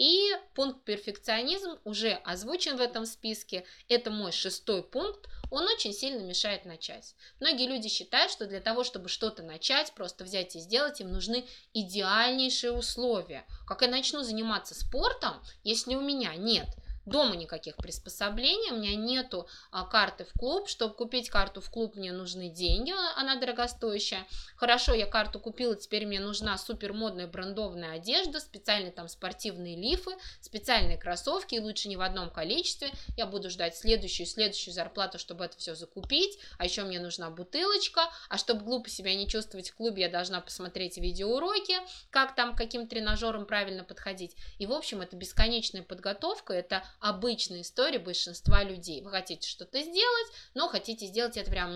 И 0.00 0.34
пункт 0.54 0.82
перфекционизм 0.86 1.78
уже 1.84 2.12
озвучен 2.24 2.78
в 2.78 2.80
этом 2.80 3.04
списке. 3.04 3.66
Это 3.86 4.10
мой 4.10 4.32
шестой 4.32 4.82
пункт 4.82 5.28
он 5.50 5.64
очень 5.64 5.92
сильно 5.92 6.22
мешает 6.22 6.64
начать. 6.64 7.14
Многие 7.38 7.66
люди 7.66 7.88
считают, 7.88 8.32
что 8.32 8.46
для 8.46 8.60
того, 8.60 8.82
чтобы 8.82 9.10
что-то 9.10 9.42
начать, 9.42 9.92
просто 9.92 10.24
взять 10.24 10.56
и 10.56 10.60
сделать, 10.60 11.02
им 11.02 11.12
нужны 11.12 11.44
идеальнейшие 11.74 12.72
условия. 12.72 13.44
Как 13.66 13.82
я 13.82 13.88
начну 13.88 14.22
заниматься 14.22 14.74
спортом, 14.74 15.42
если 15.64 15.94
у 15.94 16.00
меня 16.00 16.34
нет 16.34 16.68
дома 17.06 17.36
никаких 17.36 17.76
приспособлений, 17.76 18.72
у 18.72 18.76
меня 18.76 18.94
нету 18.94 19.46
а, 19.70 19.84
карты 19.84 20.24
в 20.24 20.32
клуб. 20.38 20.68
Чтобы 20.68 20.94
купить 20.94 21.30
карту 21.30 21.60
в 21.60 21.70
клуб, 21.70 21.96
мне 21.96 22.12
нужны 22.12 22.48
деньги, 22.48 22.92
она 23.16 23.36
дорогостоящая. 23.36 24.26
Хорошо, 24.56 24.94
я 24.94 25.06
карту 25.06 25.40
купила, 25.40 25.76
теперь 25.76 26.06
мне 26.06 26.20
нужна 26.20 26.56
супер 26.58 26.92
модная 26.92 27.26
брендованная 27.26 27.92
одежда, 27.92 28.40
специальные 28.40 28.92
там 28.92 29.08
спортивные 29.08 29.76
лифы, 29.76 30.12
специальные 30.40 30.98
кроссовки, 30.98 31.54
и 31.54 31.60
лучше 31.60 31.88
не 31.88 31.96
в 31.96 32.00
одном 32.00 32.30
количестве. 32.30 32.90
Я 33.16 33.26
буду 33.26 33.50
ждать 33.50 33.76
следующую 33.76 34.26
следующую 34.26 34.74
зарплату, 34.74 35.18
чтобы 35.18 35.44
это 35.44 35.56
все 35.58 35.74
закупить. 35.74 36.38
А 36.58 36.64
еще 36.64 36.82
мне 36.82 37.00
нужна 37.00 37.30
бутылочка. 37.30 38.02
А 38.28 38.38
чтобы 38.38 38.64
глупо 38.64 38.88
себя 38.88 39.14
не 39.14 39.28
чувствовать 39.28 39.70
в 39.70 39.74
клубе, 39.74 40.02
я 40.02 40.08
должна 40.08 40.40
посмотреть 40.40 40.98
видеоуроки, 40.98 41.76
как 42.10 42.34
там 42.34 42.54
каким 42.54 42.86
тренажером 42.86 43.46
правильно 43.46 43.84
подходить. 43.84 44.36
И, 44.58 44.66
в 44.66 44.72
общем, 44.72 45.00
это 45.00 45.16
бесконечная 45.16 45.82
подготовка, 45.82 46.52
это 46.52 46.84
обычная 46.98 47.62
история 47.62 47.98
большинства 47.98 48.62
людей. 48.64 49.02
Вы 49.02 49.10
хотите 49.10 49.48
что-то 49.48 49.80
сделать, 49.82 50.26
но 50.54 50.68
хотите 50.68 51.06
сделать 51.06 51.36
это 51.36 51.50
прям 51.50 51.70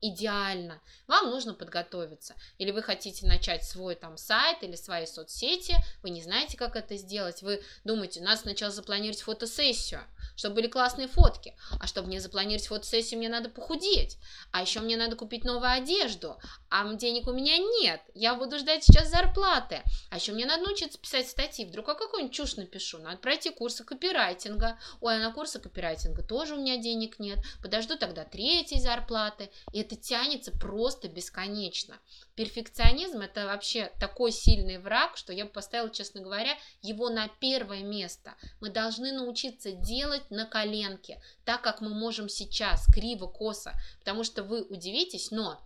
идеально. 0.00 0.80
Вам 1.06 1.30
нужно 1.30 1.54
подготовиться. 1.54 2.34
Или 2.58 2.70
вы 2.70 2.82
хотите 2.82 3.26
начать 3.26 3.64
свой 3.64 3.94
там 3.94 4.16
сайт 4.16 4.62
или 4.62 4.76
свои 4.76 5.06
соцсети, 5.06 5.74
вы 6.02 6.10
не 6.10 6.22
знаете, 6.22 6.56
как 6.56 6.76
это 6.76 6.96
сделать. 6.96 7.42
Вы 7.42 7.62
думаете, 7.84 8.20
надо 8.20 8.40
сначала 8.40 8.70
запланировать 8.70 9.22
фотосессию, 9.22 10.00
чтобы 10.36 10.56
были 10.56 10.66
классные 10.68 11.08
фотки. 11.08 11.56
А 11.80 11.86
чтобы 11.86 12.08
мне 12.08 12.20
запланировать 12.20 12.66
фотосессию, 12.66 13.18
мне 13.18 13.28
надо 13.28 13.48
похудеть. 13.48 14.18
А 14.52 14.62
еще 14.62 14.80
мне 14.80 14.96
надо 14.96 15.16
купить 15.16 15.44
новую 15.44 15.70
одежду. 15.70 16.36
А 16.70 16.84
денег 16.94 17.26
у 17.26 17.32
меня 17.32 17.58
нет. 17.58 18.00
Я 18.14 18.34
буду 18.34 18.58
ждать 18.58 18.84
сейчас 18.84 19.10
зарплаты. 19.10 19.82
А 20.10 20.16
еще 20.16 20.32
мне 20.32 20.46
надо 20.46 20.64
научиться 20.64 20.98
писать 20.98 21.28
статьи. 21.28 21.64
Вдруг 21.64 21.88
я 21.88 21.94
какую-нибудь 21.94 22.34
чушь 22.34 22.56
напишу. 22.56 22.98
Надо 22.98 23.18
пройти 23.18 23.50
курсы 23.50 23.84
копирайтинга. 23.84 24.78
Ой, 25.00 25.16
а 25.16 25.18
на 25.18 25.32
курсы 25.32 25.58
копирайтинга 25.58 26.22
тоже 26.22 26.54
у 26.54 26.58
меня 26.58 26.76
денег 26.76 27.18
нет. 27.18 27.38
Подожду 27.62 27.96
тогда 27.96 28.24
третьей 28.24 28.80
зарплаты. 28.80 29.50
И 29.72 29.87
это 29.88 29.96
тянется 29.96 30.52
просто 30.52 31.08
бесконечно. 31.08 31.98
Перфекционизм 32.34 33.20
это 33.20 33.46
вообще 33.46 33.90
такой 33.98 34.32
сильный 34.32 34.78
враг, 34.78 35.16
что 35.16 35.32
я 35.32 35.46
бы 35.46 35.50
поставила, 35.50 35.88
честно 35.88 36.20
говоря, 36.20 36.52
его 36.82 37.08
на 37.08 37.28
первое 37.40 37.82
место. 37.82 38.34
Мы 38.60 38.68
должны 38.68 39.12
научиться 39.12 39.72
делать 39.72 40.30
на 40.30 40.44
коленке, 40.44 41.22
так 41.46 41.62
как 41.62 41.80
мы 41.80 41.88
можем 41.88 42.28
сейчас, 42.28 42.84
криво, 42.92 43.26
косо, 43.28 43.72
потому 43.98 44.24
что 44.24 44.44
вы 44.44 44.62
удивитесь, 44.62 45.30
но 45.30 45.58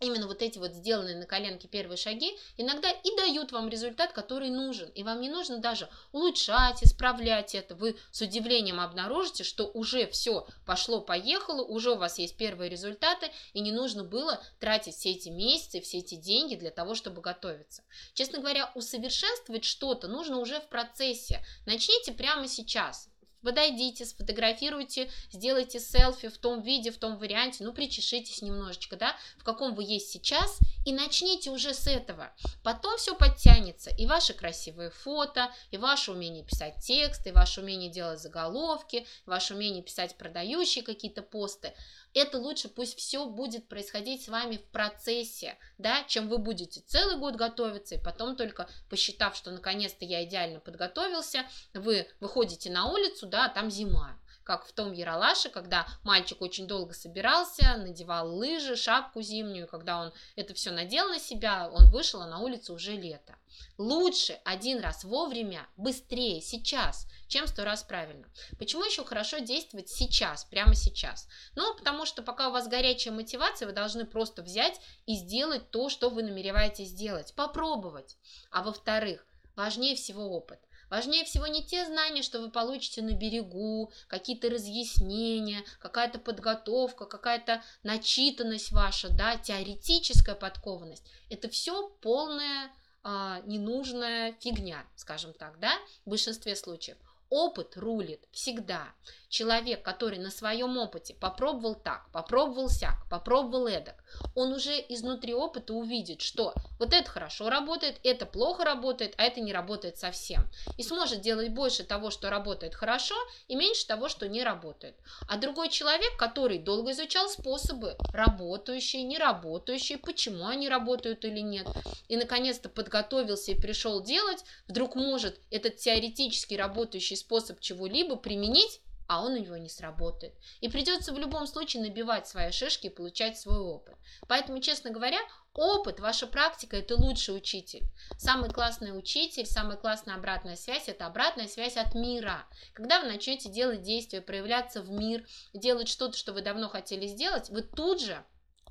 именно 0.00 0.26
вот 0.26 0.42
эти 0.42 0.58
вот 0.58 0.72
сделанные 0.72 1.16
на 1.16 1.26
коленке 1.26 1.68
первые 1.68 1.96
шаги 1.96 2.36
иногда 2.56 2.90
и 2.90 3.16
дают 3.16 3.52
вам 3.52 3.68
результат, 3.68 4.12
который 4.12 4.50
нужен. 4.50 4.88
И 4.90 5.02
вам 5.02 5.20
не 5.20 5.28
нужно 5.28 5.58
даже 5.58 5.88
улучшать, 6.12 6.82
исправлять 6.82 7.54
это. 7.54 7.74
Вы 7.74 7.96
с 8.10 8.20
удивлением 8.20 8.80
обнаружите, 8.80 9.44
что 9.44 9.66
уже 9.66 10.06
все 10.06 10.46
пошло-поехало, 10.66 11.62
уже 11.62 11.92
у 11.92 11.96
вас 11.96 12.18
есть 12.18 12.36
первые 12.36 12.70
результаты, 12.70 13.30
и 13.52 13.60
не 13.60 13.72
нужно 13.72 14.04
было 14.04 14.42
тратить 14.60 14.94
все 14.94 15.12
эти 15.12 15.28
месяцы, 15.28 15.80
все 15.80 15.98
эти 15.98 16.16
деньги 16.16 16.56
для 16.56 16.70
того, 16.70 16.94
чтобы 16.94 17.20
готовиться. 17.20 17.82
Честно 18.14 18.38
говоря, 18.38 18.70
усовершенствовать 18.74 19.64
что-то 19.64 20.08
нужно 20.08 20.38
уже 20.38 20.60
в 20.60 20.68
процессе. 20.68 21.44
Начните 21.66 22.12
прямо 22.12 22.48
сейчас 22.48 23.08
Подойдите, 23.44 24.06
сфотографируйте, 24.06 25.10
сделайте 25.30 25.78
селфи 25.78 26.28
в 26.28 26.38
том 26.38 26.62
виде, 26.62 26.90
в 26.90 26.96
том 26.96 27.18
варианте, 27.18 27.62
ну, 27.62 27.74
причешитесь 27.74 28.40
немножечко, 28.40 28.96
да, 28.96 29.14
в 29.36 29.44
каком 29.44 29.74
вы 29.74 29.84
есть 29.84 30.08
сейчас, 30.10 30.58
и 30.86 30.92
начните 30.92 31.50
уже 31.50 31.74
с 31.74 31.86
этого. 31.86 32.32
Потом 32.62 32.96
все 32.96 33.14
подтянется, 33.14 33.90
и 33.90 34.06
ваши 34.06 34.32
красивые 34.32 34.90
фото, 34.90 35.52
и 35.70 35.76
ваше 35.76 36.12
умение 36.12 36.42
писать 36.42 36.76
тексты, 36.80 37.28
и 37.28 37.32
ваше 37.32 37.60
умение 37.60 37.90
делать 37.90 38.20
заголовки, 38.20 39.06
ваше 39.26 39.54
умение 39.54 39.82
писать 39.82 40.16
продающие 40.16 40.82
какие-то 40.82 41.20
посты 41.20 41.74
это 42.14 42.38
лучше 42.38 42.68
пусть 42.68 42.96
все 42.98 43.26
будет 43.26 43.68
происходить 43.68 44.24
с 44.24 44.28
вами 44.28 44.56
в 44.56 44.64
процессе, 44.70 45.58
да, 45.78 46.04
чем 46.04 46.28
вы 46.28 46.38
будете 46.38 46.80
целый 46.80 47.18
год 47.18 47.34
готовиться, 47.34 47.96
и 47.96 48.02
потом 48.02 48.36
только 48.36 48.68
посчитав, 48.88 49.36
что 49.36 49.50
наконец-то 49.50 50.04
я 50.04 50.24
идеально 50.24 50.60
подготовился, 50.60 51.44
вы 51.74 52.08
выходите 52.20 52.70
на 52.70 52.86
улицу, 52.90 53.26
да, 53.26 53.46
а 53.46 53.48
там 53.48 53.70
зима 53.70 54.18
как 54.44 54.66
в 54.66 54.72
том 54.72 54.92
Яралаше, 54.92 55.48
когда 55.48 55.86
мальчик 56.02 56.40
очень 56.42 56.66
долго 56.66 56.94
собирался, 56.94 57.76
надевал 57.76 58.34
лыжи, 58.36 58.76
шапку 58.76 59.22
зимнюю, 59.22 59.66
когда 59.66 60.00
он 60.00 60.12
это 60.36 60.54
все 60.54 60.70
надел 60.70 61.08
на 61.08 61.18
себя, 61.18 61.68
он 61.70 61.90
вышел, 61.90 62.20
а 62.20 62.26
на 62.26 62.38
улице 62.38 62.72
уже 62.72 62.92
лето. 62.92 63.36
Лучше 63.78 64.40
один 64.44 64.80
раз 64.80 65.04
вовремя, 65.04 65.66
быстрее, 65.76 66.40
сейчас, 66.40 67.06
чем 67.28 67.46
сто 67.46 67.64
раз 67.64 67.82
правильно. 67.82 68.28
Почему 68.58 68.84
еще 68.84 69.04
хорошо 69.04 69.38
действовать 69.38 69.88
сейчас, 69.88 70.44
прямо 70.44 70.74
сейчас? 70.74 71.26
Ну, 71.56 71.74
потому 71.76 72.04
что 72.04 72.22
пока 72.22 72.48
у 72.48 72.52
вас 72.52 72.68
горячая 72.68 73.14
мотивация, 73.14 73.66
вы 73.66 73.72
должны 73.72 74.04
просто 74.04 74.42
взять 74.42 74.80
и 75.06 75.16
сделать 75.16 75.70
то, 75.70 75.88
что 75.88 76.10
вы 76.10 76.22
намереваетесь 76.22 76.88
сделать, 76.88 77.34
попробовать. 77.34 78.16
А 78.50 78.62
во-вторых, 78.62 79.26
важнее 79.56 79.96
всего 79.96 80.28
опыт. 80.30 80.60
Важнее 80.90 81.24
всего 81.24 81.46
не 81.46 81.62
те 81.62 81.84
знания, 81.86 82.22
что 82.22 82.40
вы 82.40 82.50
получите 82.50 83.02
на 83.02 83.12
берегу, 83.12 83.92
какие-то 84.08 84.50
разъяснения, 84.50 85.64
какая-то 85.80 86.18
подготовка, 86.18 87.06
какая-то 87.06 87.62
начитанность 87.82 88.72
ваша, 88.72 89.08
да, 89.08 89.36
теоретическая 89.36 90.34
подкованность. 90.34 91.04
Это 91.30 91.48
все 91.48 91.88
полная 92.00 92.70
а, 93.02 93.40
ненужная 93.44 94.32
фигня, 94.40 94.84
скажем 94.96 95.34
так, 95.34 95.58
да, 95.58 95.72
в 96.06 96.10
большинстве 96.10 96.56
случаев. 96.56 96.96
Опыт 97.28 97.76
рулит 97.76 98.20
всегда. 98.32 98.94
Человек, 99.34 99.82
который 99.82 100.20
на 100.20 100.30
своем 100.30 100.78
опыте 100.78 101.12
попробовал 101.12 101.74
так, 101.74 102.06
попробовал 102.12 102.68
сяк, 102.68 103.04
попробовал 103.10 103.66
эдак, 103.66 103.96
он 104.36 104.52
уже 104.52 104.70
изнутри 104.88 105.34
опыта 105.34 105.74
увидит, 105.74 106.22
что 106.22 106.54
вот 106.78 106.92
это 106.94 107.10
хорошо 107.10 107.50
работает, 107.50 107.98
это 108.04 108.26
плохо 108.26 108.64
работает, 108.64 109.12
а 109.16 109.24
это 109.24 109.40
не 109.40 109.52
работает 109.52 109.98
совсем. 109.98 110.48
И 110.78 110.84
сможет 110.84 111.20
делать 111.20 111.48
больше 111.48 111.82
того, 111.82 112.10
что 112.10 112.30
работает 112.30 112.76
хорошо, 112.76 113.16
и 113.48 113.56
меньше 113.56 113.88
того, 113.88 114.08
что 114.08 114.28
не 114.28 114.44
работает. 114.44 114.94
А 115.28 115.36
другой 115.36 115.68
человек, 115.68 116.16
который 116.16 116.58
долго 116.58 116.92
изучал 116.92 117.28
способы, 117.28 117.96
работающие, 118.12 119.02
не 119.02 119.18
работающие, 119.18 119.98
почему 119.98 120.46
они 120.46 120.68
работают 120.68 121.24
или 121.24 121.40
нет, 121.40 121.66
и 122.06 122.16
наконец-то 122.16 122.68
подготовился 122.68 123.50
и 123.50 123.60
пришел 123.60 124.00
делать, 124.00 124.44
вдруг 124.68 124.94
может 124.94 125.40
этот 125.50 125.78
теоретически 125.78 126.54
работающий 126.54 127.16
способ 127.16 127.58
чего-либо 127.58 128.14
применить 128.14 128.80
а 129.06 129.24
он 129.24 129.32
у 129.34 129.38
него 129.38 129.56
не 129.56 129.68
сработает. 129.68 130.34
И 130.60 130.68
придется 130.68 131.12
в 131.12 131.18
любом 131.18 131.46
случае 131.46 131.82
набивать 131.82 132.26
свои 132.26 132.50
шишки 132.50 132.86
и 132.86 132.90
получать 132.90 133.38
свой 133.38 133.58
опыт. 133.58 133.94
Поэтому, 134.28 134.60
честно 134.60 134.90
говоря, 134.90 135.18
опыт, 135.54 136.00
ваша 136.00 136.26
практика– 136.26 136.76
это 136.78 136.96
лучший 136.96 137.36
учитель. 137.36 137.82
Самый 138.18 138.50
классный 138.50 138.96
учитель, 138.96 139.46
самая 139.46 139.76
классная 139.76 140.16
обратная 140.16 140.56
связь– 140.56 140.84
это 140.88 141.06
обратная 141.06 141.48
связь 141.48 141.76
от 141.76 141.94
мира. 141.94 142.46
Когда 142.72 143.00
вы 143.00 143.08
начнете 143.08 143.48
делать 143.48 143.82
действия, 143.82 144.20
проявляться 144.20 144.82
в 144.82 144.90
мир, 144.90 145.26
делать 145.52 145.88
что-то, 145.88 146.16
что 146.16 146.32
вы 146.32 146.42
давно 146.42 146.68
хотели 146.68 147.06
сделать, 147.06 147.50
вы 147.50 147.62
тут 147.62 148.00
же 148.00 148.24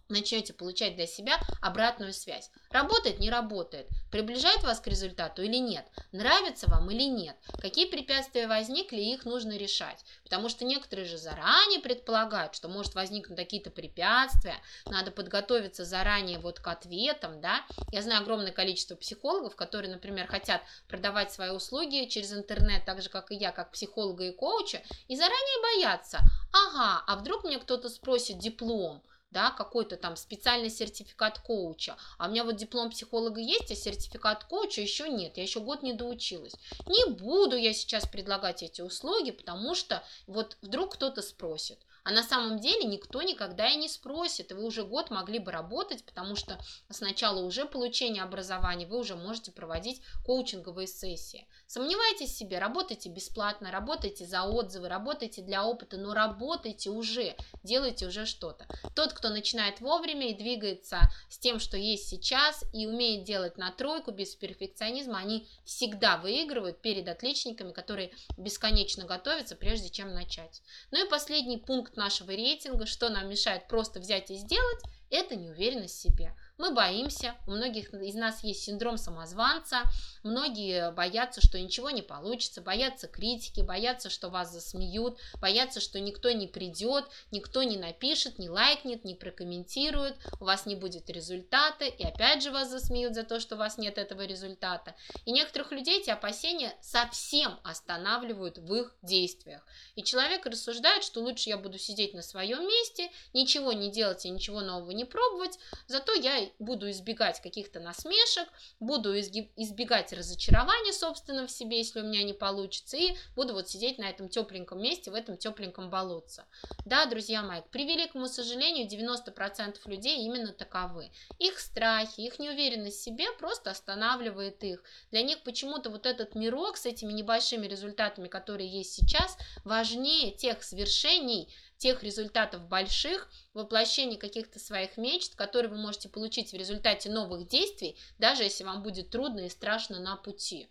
начнете 0.10 0.54
получать 0.54 0.96
для 0.96 1.08
себя 1.08 1.40
обратную 1.62 2.14
связь. 2.14 2.52
Работает, 2.72 3.20
не 3.20 3.30
работает, 3.30 3.88
приближает 4.12 4.64
вас 4.64 4.80
к 4.80 4.88
результату 4.88 5.42
или 5.44 5.58
нет, 5.58 5.86
нравится 6.12 6.70
вам 6.70 6.90
или 6.92 7.04
нет, 7.04 7.36
какие 7.60 7.86
препятствия 7.86 8.48
возникли, 8.48 8.98
их 8.98 9.26
нужно 9.26 9.58
решать. 9.58 10.04
Потому 10.24 10.50
что 10.50 10.66
некоторые 10.66 11.06
же 11.06 11.18
заранее 11.18 11.80
предполагают, 11.80 12.56
что 12.56 12.68
может 12.68 12.96
возникнуть 12.96 13.38
какие-то 13.38 13.72
препятствия, 13.72 14.56
надо 14.86 15.12
подготовиться 15.12 15.86
заранее 15.86 16.40
вот 16.40 16.60
к 16.60 16.68
ответам, 16.68 17.42
да. 17.42 17.66
Я 17.92 18.02
знаю 18.02 18.22
огромное 18.22 18.52
количество 18.52 18.96
психологов, 18.96 19.56
которые, 19.56 19.92
например, 19.92 20.28
хотят 20.28 20.62
продавать 20.88 21.32
свои 21.32 21.50
услуги 21.50 22.08
через 22.10 22.34
интернет, 22.34 22.86
так 22.86 23.02
же, 23.02 23.10
как 23.10 23.32
и 23.32 23.36
я, 23.36 23.52
как 23.52 23.72
психолога 23.72 24.24
и 24.24 24.32
коуча, 24.32 24.82
и 25.08 25.16
заранее 25.16 25.62
боятся, 25.62 26.20
ага, 26.52 27.04
а 27.08 27.16
вдруг 27.16 27.44
мне 27.44 27.60
кто-то 27.60 27.90
спросит 27.90 28.40
диплом, 28.40 29.02
да, 29.34 29.52
какой-то 29.52 29.98
там 29.98 30.16
специальный 30.16 30.70
сертификат 30.70 31.40
коуча, 31.40 31.98
а 32.18 32.28
у 32.28 32.32
меня 32.32 32.46
вот 32.46 32.56
диплом 32.56 32.92
психолога 32.92 33.42
есть, 33.42 33.72
а 33.72 33.76
сертификат 33.76 34.46
коуча 34.46 34.80
еще 34.80 35.10
нет, 35.10 35.36
я 35.36 35.44
еще 35.44 35.60
год 35.60 35.84
не 35.84 35.94
доучилась. 35.94 36.54
Не 36.86 37.12
буду 37.12 37.58
я 37.58 37.74
сейчас 37.74 38.08
предлагать 38.08 38.64
эти 38.64 38.82
услуги, 38.82 39.32
потому 39.32 39.76
что 39.76 40.04
вот 40.28 40.58
вдруг 40.62 40.94
кто-то 40.94 41.22
спросит. 41.22 41.80
А 42.04 42.12
на 42.12 42.22
самом 42.22 42.60
деле 42.60 42.84
никто 42.84 43.22
никогда 43.22 43.70
и 43.70 43.78
не 43.78 43.88
спросит, 43.88 44.52
и 44.52 44.54
вы 44.54 44.66
уже 44.66 44.84
год 44.84 45.10
могли 45.10 45.40
бы 45.40 45.52
работать, 45.52 46.04
потому 46.04 46.36
что 46.36 46.60
с 46.90 47.00
начала 47.00 47.40
уже 47.40 47.66
получения 47.66 48.22
образования 48.22 48.86
вы 48.86 48.98
уже 48.98 49.16
можете 49.16 49.54
проводить 49.54 50.02
коучинговые 50.26 50.88
сессии. 50.88 51.48
Сомневайтесь 51.66 52.32
в 52.32 52.38
себе, 52.38 52.60
работайте 52.60 53.08
бесплатно, 53.08 53.72
работайте 53.72 54.26
за 54.26 54.44
отзывы, 54.44 54.90
работайте 54.90 55.42
для 55.42 55.66
опыта, 55.66 55.96
но 55.96 56.14
работайте 56.14 56.90
уже, 56.90 57.38
делайте 57.64 58.06
уже 58.06 58.26
что-то. 58.26 58.68
Тот, 58.96 59.14
кто 59.14 59.23
начинает 59.30 59.82
вовремя 59.82 60.30
и 60.30 60.38
двигается 60.38 61.00
с 61.30 61.38
тем, 61.38 61.60
что 61.60 61.78
есть 61.78 62.08
сейчас, 62.08 62.64
и 62.74 62.88
умеет 62.88 63.24
делать 63.24 63.58
на 63.58 63.72
тройку 63.72 64.12
без 64.12 64.36
перфекционизма, 64.36 65.20
они 65.20 65.48
всегда 65.66 66.18
выигрывают 66.18 66.82
перед 66.82 67.08
отличниками, 67.08 67.72
которые 67.72 68.12
бесконечно 68.38 69.06
готовятся, 69.06 69.56
прежде 69.56 69.90
чем 69.90 70.14
начать. 70.14 70.62
Ну 70.92 71.06
и 71.06 71.10
последний 71.10 71.58
пункт 71.58 71.96
нашего 71.98 72.32
рейтинга, 72.32 72.86
что 72.86 73.10
нам 73.10 73.30
мешает 73.30 73.68
просто 73.68 74.00
взять 74.00 74.32
и 74.32 74.36
сделать, 74.36 74.84
это 75.10 75.36
неуверенность 75.36 75.96
в 75.96 76.02
себе. 76.02 76.34
Мы 76.64 76.72
боимся, 76.72 77.36
у 77.46 77.52
многих 77.52 77.94
из 77.94 78.16
нас 78.16 78.42
есть 78.42 78.64
синдром 78.64 78.96
самозванца, 78.96 79.84
многие 80.24 80.94
боятся, 80.94 81.42
что 81.42 81.60
ничего 81.60 81.90
не 81.90 82.02
получится, 82.02 82.62
боятся 82.62 83.10
критики, 83.10 83.60
боятся, 83.60 84.10
что 84.10 84.30
вас 84.30 84.50
засмеют, 84.50 85.20
боятся, 85.42 85.82
что 85.82 86.00
никто 86.00 86.32
не 86.32 86.48
придет, 86.48 87.04
никто 87.32 87.64
не 87.64 87.76
напишет, 87.76 88.40
не 88.40 88.50
лайкнет, 88.50 89.04
не 89.04 89.14
прокомментирует, 89.14 90.16
у 90.40 90.46
вас 90.46 90.66
не 90.66 90.78
будет 90.78 91.10
результата, 91.10 91.84
и 91.84 92.02
опять 92.02 92.42
же 92.42 92.50
вас 92.50 92.70
засмеют 92.70 93.14
за 93.14 93.24
то, 93.24 93.42
что 93.42 93.56
у 93.56 93.58
вас 93.58 93.78
нет 93.78 93.98
этого 93.98 94.22
результата. 94.22 94.96
И 95.26 95.34
некоторых 95.34 95.74
людей 95.74 96.00
эти 96.00 96.12
опасения 96.12 96.74
совсем 96.80 97.60
останавливают 97.66 98.58
в 98.58 98.74
их 98.74 98.96
действиях. 99.02 99.66
И 99.96 100.04
человек 100.04 100.46
рассуждает, 100.46 101.04
что 101.04 101.20
лучше 101.20 101.50
я 101.50 101.58
буду 101.58 101.78
сидеть 101.78 102.14
на 102.14 102.22
своем 102.22 102.66
месте, 102.66 103.12
ничего 103.34 103.74
не 103.74 103.92
делать 103.92 104.26
и 104.26 104.30
ничего 104.30 104.62
нового 104.62 104.92
не 104.92 105.04
пробовать, 105.04 105.60
зато 105.88 106.14
я 106.14 106.53
буду 106.60 106.90
избегать 106.92 107.42
каких-то 107.42 107.80
насмешек, 107.80 108.48
буду 108.80 109.18
избегать 109.18 110.14
разочарования, 110.14 110.94
собственно, 110.94 111.48
в 111.48 111.52
себе, 111.52 111.78
если 111.78 112.02
у 112.02 112.04
меня 112.04 112.24
не 112.24 112.34
получится, 112.34 112.98
и 112.98 113.16
буду 113.36 113.54
вот 113.54 113.70
сидеть 113.70 113.98
на 113.98 114.10
этом 114.10 114.30
тепленьком 114.30 114.82
месте, 114.82 115.12
в 115.12 115.16
этом 115.16 115.38
тепленьком 115.38 115.90
болотце. 115.90 116.46
Да, 116.86 117.06
друзья 117.06 117.42
мои, 117.42 117.62
к 117.62 117.70
превеликому 117.70 118.28
сожалению, 118.28 118.88
90% 118.88 119.78
людей 119.86 120.26
именно 120.26 120.54
таковы. 120.54 121.12
Их 121.40 121.60
страхи, 121.60 122.22
их 122.22 122.40
неуверенность 122.40 123.00
в 123.00 123.04
себе 123.04 123.32
просто 123.40 123.72
останавливает 123.72 124.64
их. 124.64 124.84
Для 125.12 125.22
них 125.22 125.44
почему-то 125.44 125.90
вот 125.90 126.06
этот 126.06 126.36
мирок 126.36 126.78
с 126.78 126.86
этими 126.86 127.14
небольшими 127.14 127.68
результатами, 127.68 128.28
которые 128.28 128.70
есть 128.70 128.94
сейчас, 128.94 129.38
важнее 129.64 130.32
тех 130.32 130.64
свершений, 130.64 131.54
тех 131.84 132.02
результатов 132.02 132.66
больших, 132.70 133.30
воплощения 133.54 134.18
каких-то 134.18 134.58
своих 134.58 134.96
мечт, 134.96 135.36
которые 135.36 135.70
вы 135.70 135.78
можете 135.78 136.08
получить 136.08 136.54
в 136.54 136.56
результате 136.56 137.10
новых 137.10 137.46
действий, 137.50 137.98
даже 138.18 138.44
если 138.44 138.64
вам 138.64 138.84
будет 138.84 139.10
трудно 139.10 139.42
и 139.42 139.50
страшно 139.50 140.00
на 140.00 140.16
пути. 140.16 140.70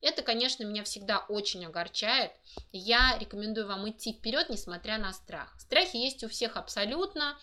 Это, 0.00 0.22
конечно, 0.22 0.64
меня 0.64 0.82
всегда 0.82 1.18
очень 1.18 1.66
огорчает. 1.66 2.32
Я 2.72 3.18
рекомендую 3.18 3.66
вам 3.66 3.90
идти 3.90 4.14
вперед, 4.14 4.48
несмотря 4.48 4.96
на 4.96 5.12
страх. 5.12 5.54
Страхи 5.60 5.96
есть 5.96 6.24
у 6.24 6.30
всех 6.30 6.56
абсолютно, 6.56 7.38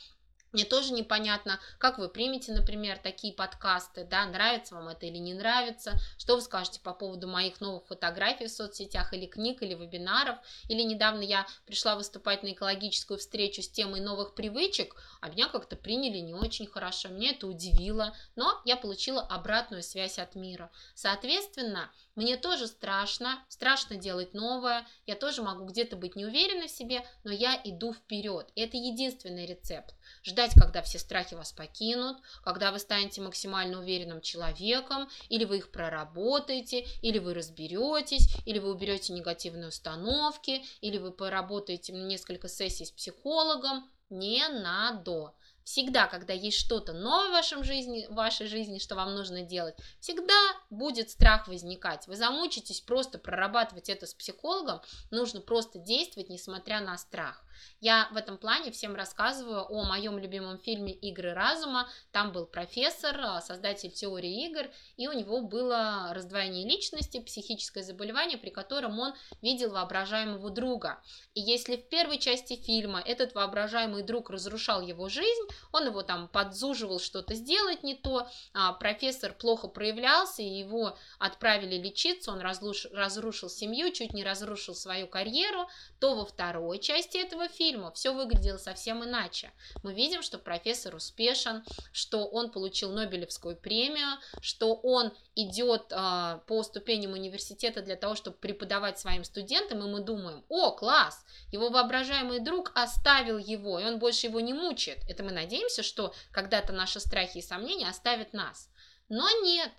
Мне 0.51 0.65
тоже 0.65 0.91
непонятно, 0.91 1.59
как 1.77 1.97
вы 1.97 2.09
примете, 2.09 2.51
например, 2.51 2.97
такие 2.97 3.33
подкасты, 3.33 4.03
да, 4.03 4.25
нравится 4.25 4.75
вам 4.75 4.89
это 4.89 5.05
или 5.05 5.17
не 5.17 5.33
нравится, 5.33 5.93
что 6.17 6.35
вы 6.35 6.41
скажете 6.41 6.81
по 6.81 6.93
поводу 6.93 7.27
моих 7.27 7.61
новых 7.61 7.87
фотографий 7.87 8.47
в 8.47 8.51
соцсетях 8.51 9.13
или 9.13 9.27
книг, 9.27 9.61
или 9.61 9.73
вебинаров, 9.73 10.37
или 10.67 10.81
недавно 10.81 11.21
я 11.21 11.47
пришла 11.65 11.95
выступать 11.95 12.43
на 12.43 12.51
экологическую 12.51 13.17
встречу 13.17 13.61
с 13.61 13.69
темой 13.69 14.01
новых 14.01 14.35
привычек, 14.35 14.95
а 15.21 15.29
меня 15.29 15.47
как-то 15.47 15.77
приняли 15.77 16.17
не 16.17 16.33
очень 16.33 16.67
хорошо, 16.67 17.07
меня 17.07 17.31
это 17.31 17.47
удивило, 17.47 18.13
но 18.35 18.61
я 18.65 18.75
получила 18.75 19.21
обратную 19.21 19.83
связь 19.83 20.19
от 20.19 20.35
мира. 20.35 20.69
Соответственно, 20.95 21.89
мне 22.15 22.35
тоже 22.35 22.67
страшно, 22.67 23.41
страшно 23.47 23.95
делать 23.95 24.33
новое, 24.33 24.85
я 25.05 25.15
тоже 25.15 25.43
могу 25.43 25.63
где-то 25.65 25.95
быть 25.95 26.17
не 26.17 26.25
уверена 26.25 26.67
в 26.67 26.71
себе, 26.71 27.05
но 27.23 27.31
я 27.31 27.59
иду 27.63 27.93
вперед. 27.93 28.51
Это 28.55 28.75
единственный 28.75 29.45
рецепт. 29.45 29.95
Ждать, 30.23 30.53
когда 30.53 30.81
все 30.81 30.99
страхи 30.99 31.33
вас 31.33 31.51
покинут, 31.51 32.17
когда 32.43 32.71
вы 32.71 32.79
станете 32.79 33.21
максимально 33.21 33.79
уверенным 33.79 34.21
человеком, 34.21 35.09
или 35.29 35.45
вы 35.45 35.57
их 35.57 35.71
проработаете, 35.71 36.85
или 37.01 37.19
вы 37.19 37.33
разберетесь, 37.33 38.27
или 38.45 38.59
вы 38.59 38.71
уберете 38.71 39.13
негативные 39.13 39.69
установки, 39.69 40.63
или 40.81 40.97
вы 40.97 41.11
поработаете 41.11 41.93
несколько 41.93 42.47
сессий 42.47 42.85
с 42.85 42.91
психологом. 42.91 43.89
Не 44.09 44.47
надо. 44.49 45.33
Всегда, 45.63 46.07
когда 46.07 46.33
есть 46.33 46.57
что-то 46.57 46.93
новое 46.93 47.29
в, 47.29 47.31
вашем 47.31 47.63
жизни, 47.63 48.07
в 48.09 48.15
вашей 48.15 48.47
жизни, 48.47 48.79
что 48.79 48.95
вам 48.95 49.15
нужно 49.15 49.41
делать, 49.41 49.75
всегда 49.99 50.39
будет 50.69 51.09
страх 51.09 51.47
возникать. 51.47 52.07
Вы 52.07 52.15
замучитесь 52.15 52.81
просто 52.81 53.19
прорабатывать 53.19 53.89
это 53.89 54.05
с 54.05 54.13
психологом, 54.13 54.81
нужно 55.11 55.41
просто 55.41 55.79
действовать, 55.79 56.29
несмотря 56.29 56.81
на 56.81 56.97
страх. 56.97 57.43
Я 57.79 58.09
в 58.11 58.17
этом 58.17 58.37
плане 58.37 58.71
всем 58.71 58.95
рассказываю 58.95 59.65
о 59.69 59.83
моем 59.83 60.17
любимом 60.17 60.57
фильме 60.57 60.93
«Игры 60.93 61.33
разума». 61.33 61.89
Там 62.11 62.31
был 62.31 62.45
профессор, 62.45 63.19
а, 63.19 63.41
создатель 63.41 63.91
теории 63.91 64.47
игр, 64.47 64.69
и 64.97 65.07
у 65.07 65.13
него 65.13 65.41
было 65.41 66.09
раздвоение 66.13 66.67
личности, 66.67 67.19
психическое 67.19 67.83
заболевание, 67.83 68.37
при 68.37 68.49
котором 68.49 68.99
он 68.99 69.13
видел 69.41 69.71
воображаемого 69.71 70.49
друга. 70.49 71.01
И 71.33 71.41
если 71.41 71.75
в 71.75 71.87
первой 71.89 72.17
части 72.17 72.55
фильма 72.55 73.01
этот 73.01 73.33
воображаемый 73.35 74.03
друг 74.03 74.29
разрушал 74.29 74.81
его 74.81 75.09
жизнь, 75.09 75.47
он 75.71 75.87
его 75.87 76.01
там 76.03 76.27
подзуживал 76.27 76.99
что-то 76.99 77.33
сделать 77.35 77.83
не 77.83 77.95
то, 77.95 78.27
а 78.53 78.73
профессор 78.73 79.33
плохо 79.33 79.67
проявлялся, 79.67 80.41
его 80.41 80.97
отправили 81.19 81.75
лечиться, 81.75 82.31
он 82.31 82.39
разрушил, 82.39 82.91
разрушил 82.93 83.49
семью, 83.49 83.91
чуть 83.91 84.13
не 84.13 84.23
разрушил 84.23 84.75
свою 84.75 85.07
карьеру, 85.07 85.67
то 85.99 86.15
во 86.15 86.25
второй 86.25 86.79
части 86.79 87.17
этого 87.17 87.47
фильма 87.47 87.91
все 87.91 88.13
выглядело 88.13 88.57
совсем 88.57 89.03
иначе. 89.03 89.51
Мы 89.83 89.93
видим, 89.93 90.21
что 90.21 90.37
профессор 90.37 90.95
успешен, 90.95 91.63
что 91.91 92.25
он 92.25 92.51
получил 92.51 92.91
Нобелевскую 92.91 93.55
премию, 93.55 94.17
что 94.41 94.73
он 94.73 95.13
идет 95.35 95.91
э, 95.91 96.39
по 96.45 96.63
ступеням 96.63 97.13
университета 97.13 97.81
для 97.81 97.95
того, 97.95 98.15
чтобы 98.15 98.37
преподавать 98.37 98.99
своим 98.99 99.23
студентам, 99.23 99.79
и 99.79 99.89
мы 99.89 100.01
думаем, 100.01 100.43
о, 100.49 100.71
класс, 100.71 101.23
его 101.51 101.69
воображаемый 101.69 102.39
друг 102.39 102.71
оставил 102.75 103.37
его, 103.37 103.79
и 103.79 103.85
он 103.85 103.99
больше 103.99 104.27
его 104.27 104.39
не 104.39 104.53
мучает. 104.53 104.99
Это 105.07 105.23
мы 105.23 105.31
надеемся, 105.41 105.83
что 105.83 106.13
когда-то 106.31 106.73
наши 106.73 106.99
страхи 106.99 107.39
и 107.39 107.41
сомнения 107.41 107.89
оставят 107.89 108.33
нас. 108.33 108.69
Но 109.09 109.27
нет, 109.43 109.71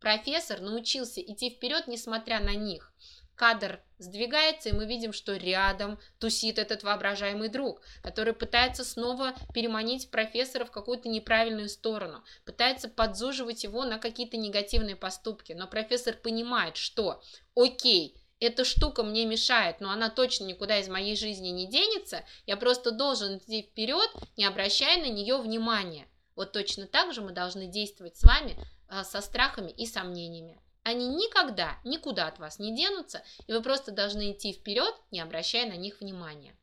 профессор 0.00 0.60
научился 0.60 1.20
идти 1.20 1.50
вперед, 1.50 1.86
несмотря 1.86 2.40
на 2.40 2.54
них 2.54 2.92
кадр 3.36 3.80
сдвигается, 3.98 4.70
и 4.70 4.72
мы 4.72 4.86
видим, 4.86 5.12
что 5.12 5.36
рядом 5.36 5.98
тусит 6.18 6.58
этот 6.58 6.82
воображаемый 6.82 7.48
друг, 7.48 7.82
который 8.02 8.32
пытается 8.32 8.84
снова 8.84 9.34
переманить 9.54 10.10
профессора 10.10 10.64
в 10.64 10.70
какую-то 10.70 11.08
неправильную 11.08 11.68
сторону, 11.68 12.24
пытается 12.44 12.88
подзуживать 12.88 13.62
его 13.62 13.84
на 13.84 13.98
какие-то 13.98 14.36
негативные 14.36 14.96
поступки. 14.96 15.52
Но 15.52 15.68
профессор 15.68 16.14
понимает, 16.14 16.76
что 16.76 17.22
окей, 17.54 18.16
эта 18.40 18.64
штука 18.64 19.02
мне 19.02 19.24
мешает, 19.24 19.80
но 19.80 19.90
она 19.90 20.10
точно 20.10 20.44
никуда 20.44 20.78
из 20.78 20.88
моей 20.88 21.16
жизни 21.16 21.48
не 21.48 21.66
денется, 21.66 22.24
я 22.46 22.56
просто 22.56 22.90
должен 22.90 23.38
идти 23.38 23.62
вперед, 23.62 24.10
не 24.36 24.44
обращая 24.44 24.98
на 24.98 25.10
нее 25.10 25.38
внимания. 25.38 26.06
Вот 26.34 26.52
точно 26.52 26.86
так 26.86 27.14
же 27.14 27.22
мы 27.22 27.32
должны 27.32 27.66
действовать 27.66 28.16
с 28.16 28.22
вами 28.22 28.58
а, 28.88 29.04
со 29.04 29.20
страхами 29.22 29.70
и 29.70 29.86
сомнениями. 29.86 30.60
Они 30.82 31.08
никогда 31.08 31.78
никуда 31.82 32.28
от 32.28 32.38
вас 32.38 32.58
не 32.58 32.76
денутся, 32.76 33.24
и 33.46 33.52
вы 33.52 33.62
просто 33.62 33.90
должны 33.90 34.32
идти 34.32 34.52
вперед, 34.52 34.94
не 35.10 35.20
обращая 35.20 35.66
на 35.66 35.76
них 35.76 36.00
внимания. 36.00 36.54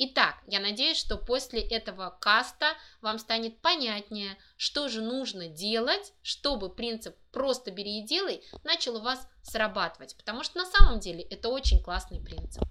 Итак, 0.00 0.36
я 0.46 0.60
надеюсь, 0.60 0.96
что 0.96 1.16
после 1.16 1.60
этого 1.60 2.16
каста 2.20 2.66
вам 3.02 3.18
станет 3.18 3.58
понятнее, 3.58 4.36
что 4.56 4.88
же 4.88 5.02
нужно 5.02 5.48
делать, 5.48 6.12
чтобы 6.22 6.68
принцип 6.68 7.16
«просто 7.32 7.72
бери 7.72 7.98
и 7.98 8.06
делай» 8.06 8.44
начал 8.62 8.98
у 8.98 9.00
вас 9.00 9.28
срабатывать, 9.42 10.16
потому 10.16 10.44
что 10.44 10.58
на 10.58 10.66
самом 10.66 11.00
деле 11.00 11.22
это 11.22 11.48
очень 11.48 11.82
классный 11.82 12.20
принцип. 12.20 12.62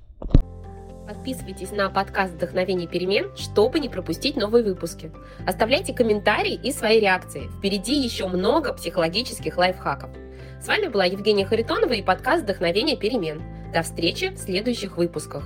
Подписывайтесь 1.05 1.71
на 1.71 1.89
подкаст 1.89 2.35
«Вдохновение 2.35 2.87
перемен», 2.87 3.35
чтобы 3.35 3.81
не 3.81 3.89
пропустить 3.89 4.37
новые 4.37 4.63
выпуски. 4.63 5.11
Оставляйте 5.45 5.93
комментарии 5.93 6.57
и 6.63 6.71
свои 6.71 7.01
реакции. 7.01 7.49
Впереди 7.57 7.95
еще 7.95 8.29
много 8.29 8.71
психологических 8.71 9.57
лайфхаков. 9.57 10.11
С 10.61 10.67
вами 10.67 10.87
была 10.87 11.03
Евгения 11.03 11.45
Харитонова 11.45 11.91
и 11.91 12.01
подкаст 12.01 12.43
«Вдохновение 12.43 12.95
перемен». 12.95 13.43
До 13.73 13.83
встречи 13.83 14.29
в 14.29 14.37
следующих 14.37 14.95
выпусках. 14.95 15.43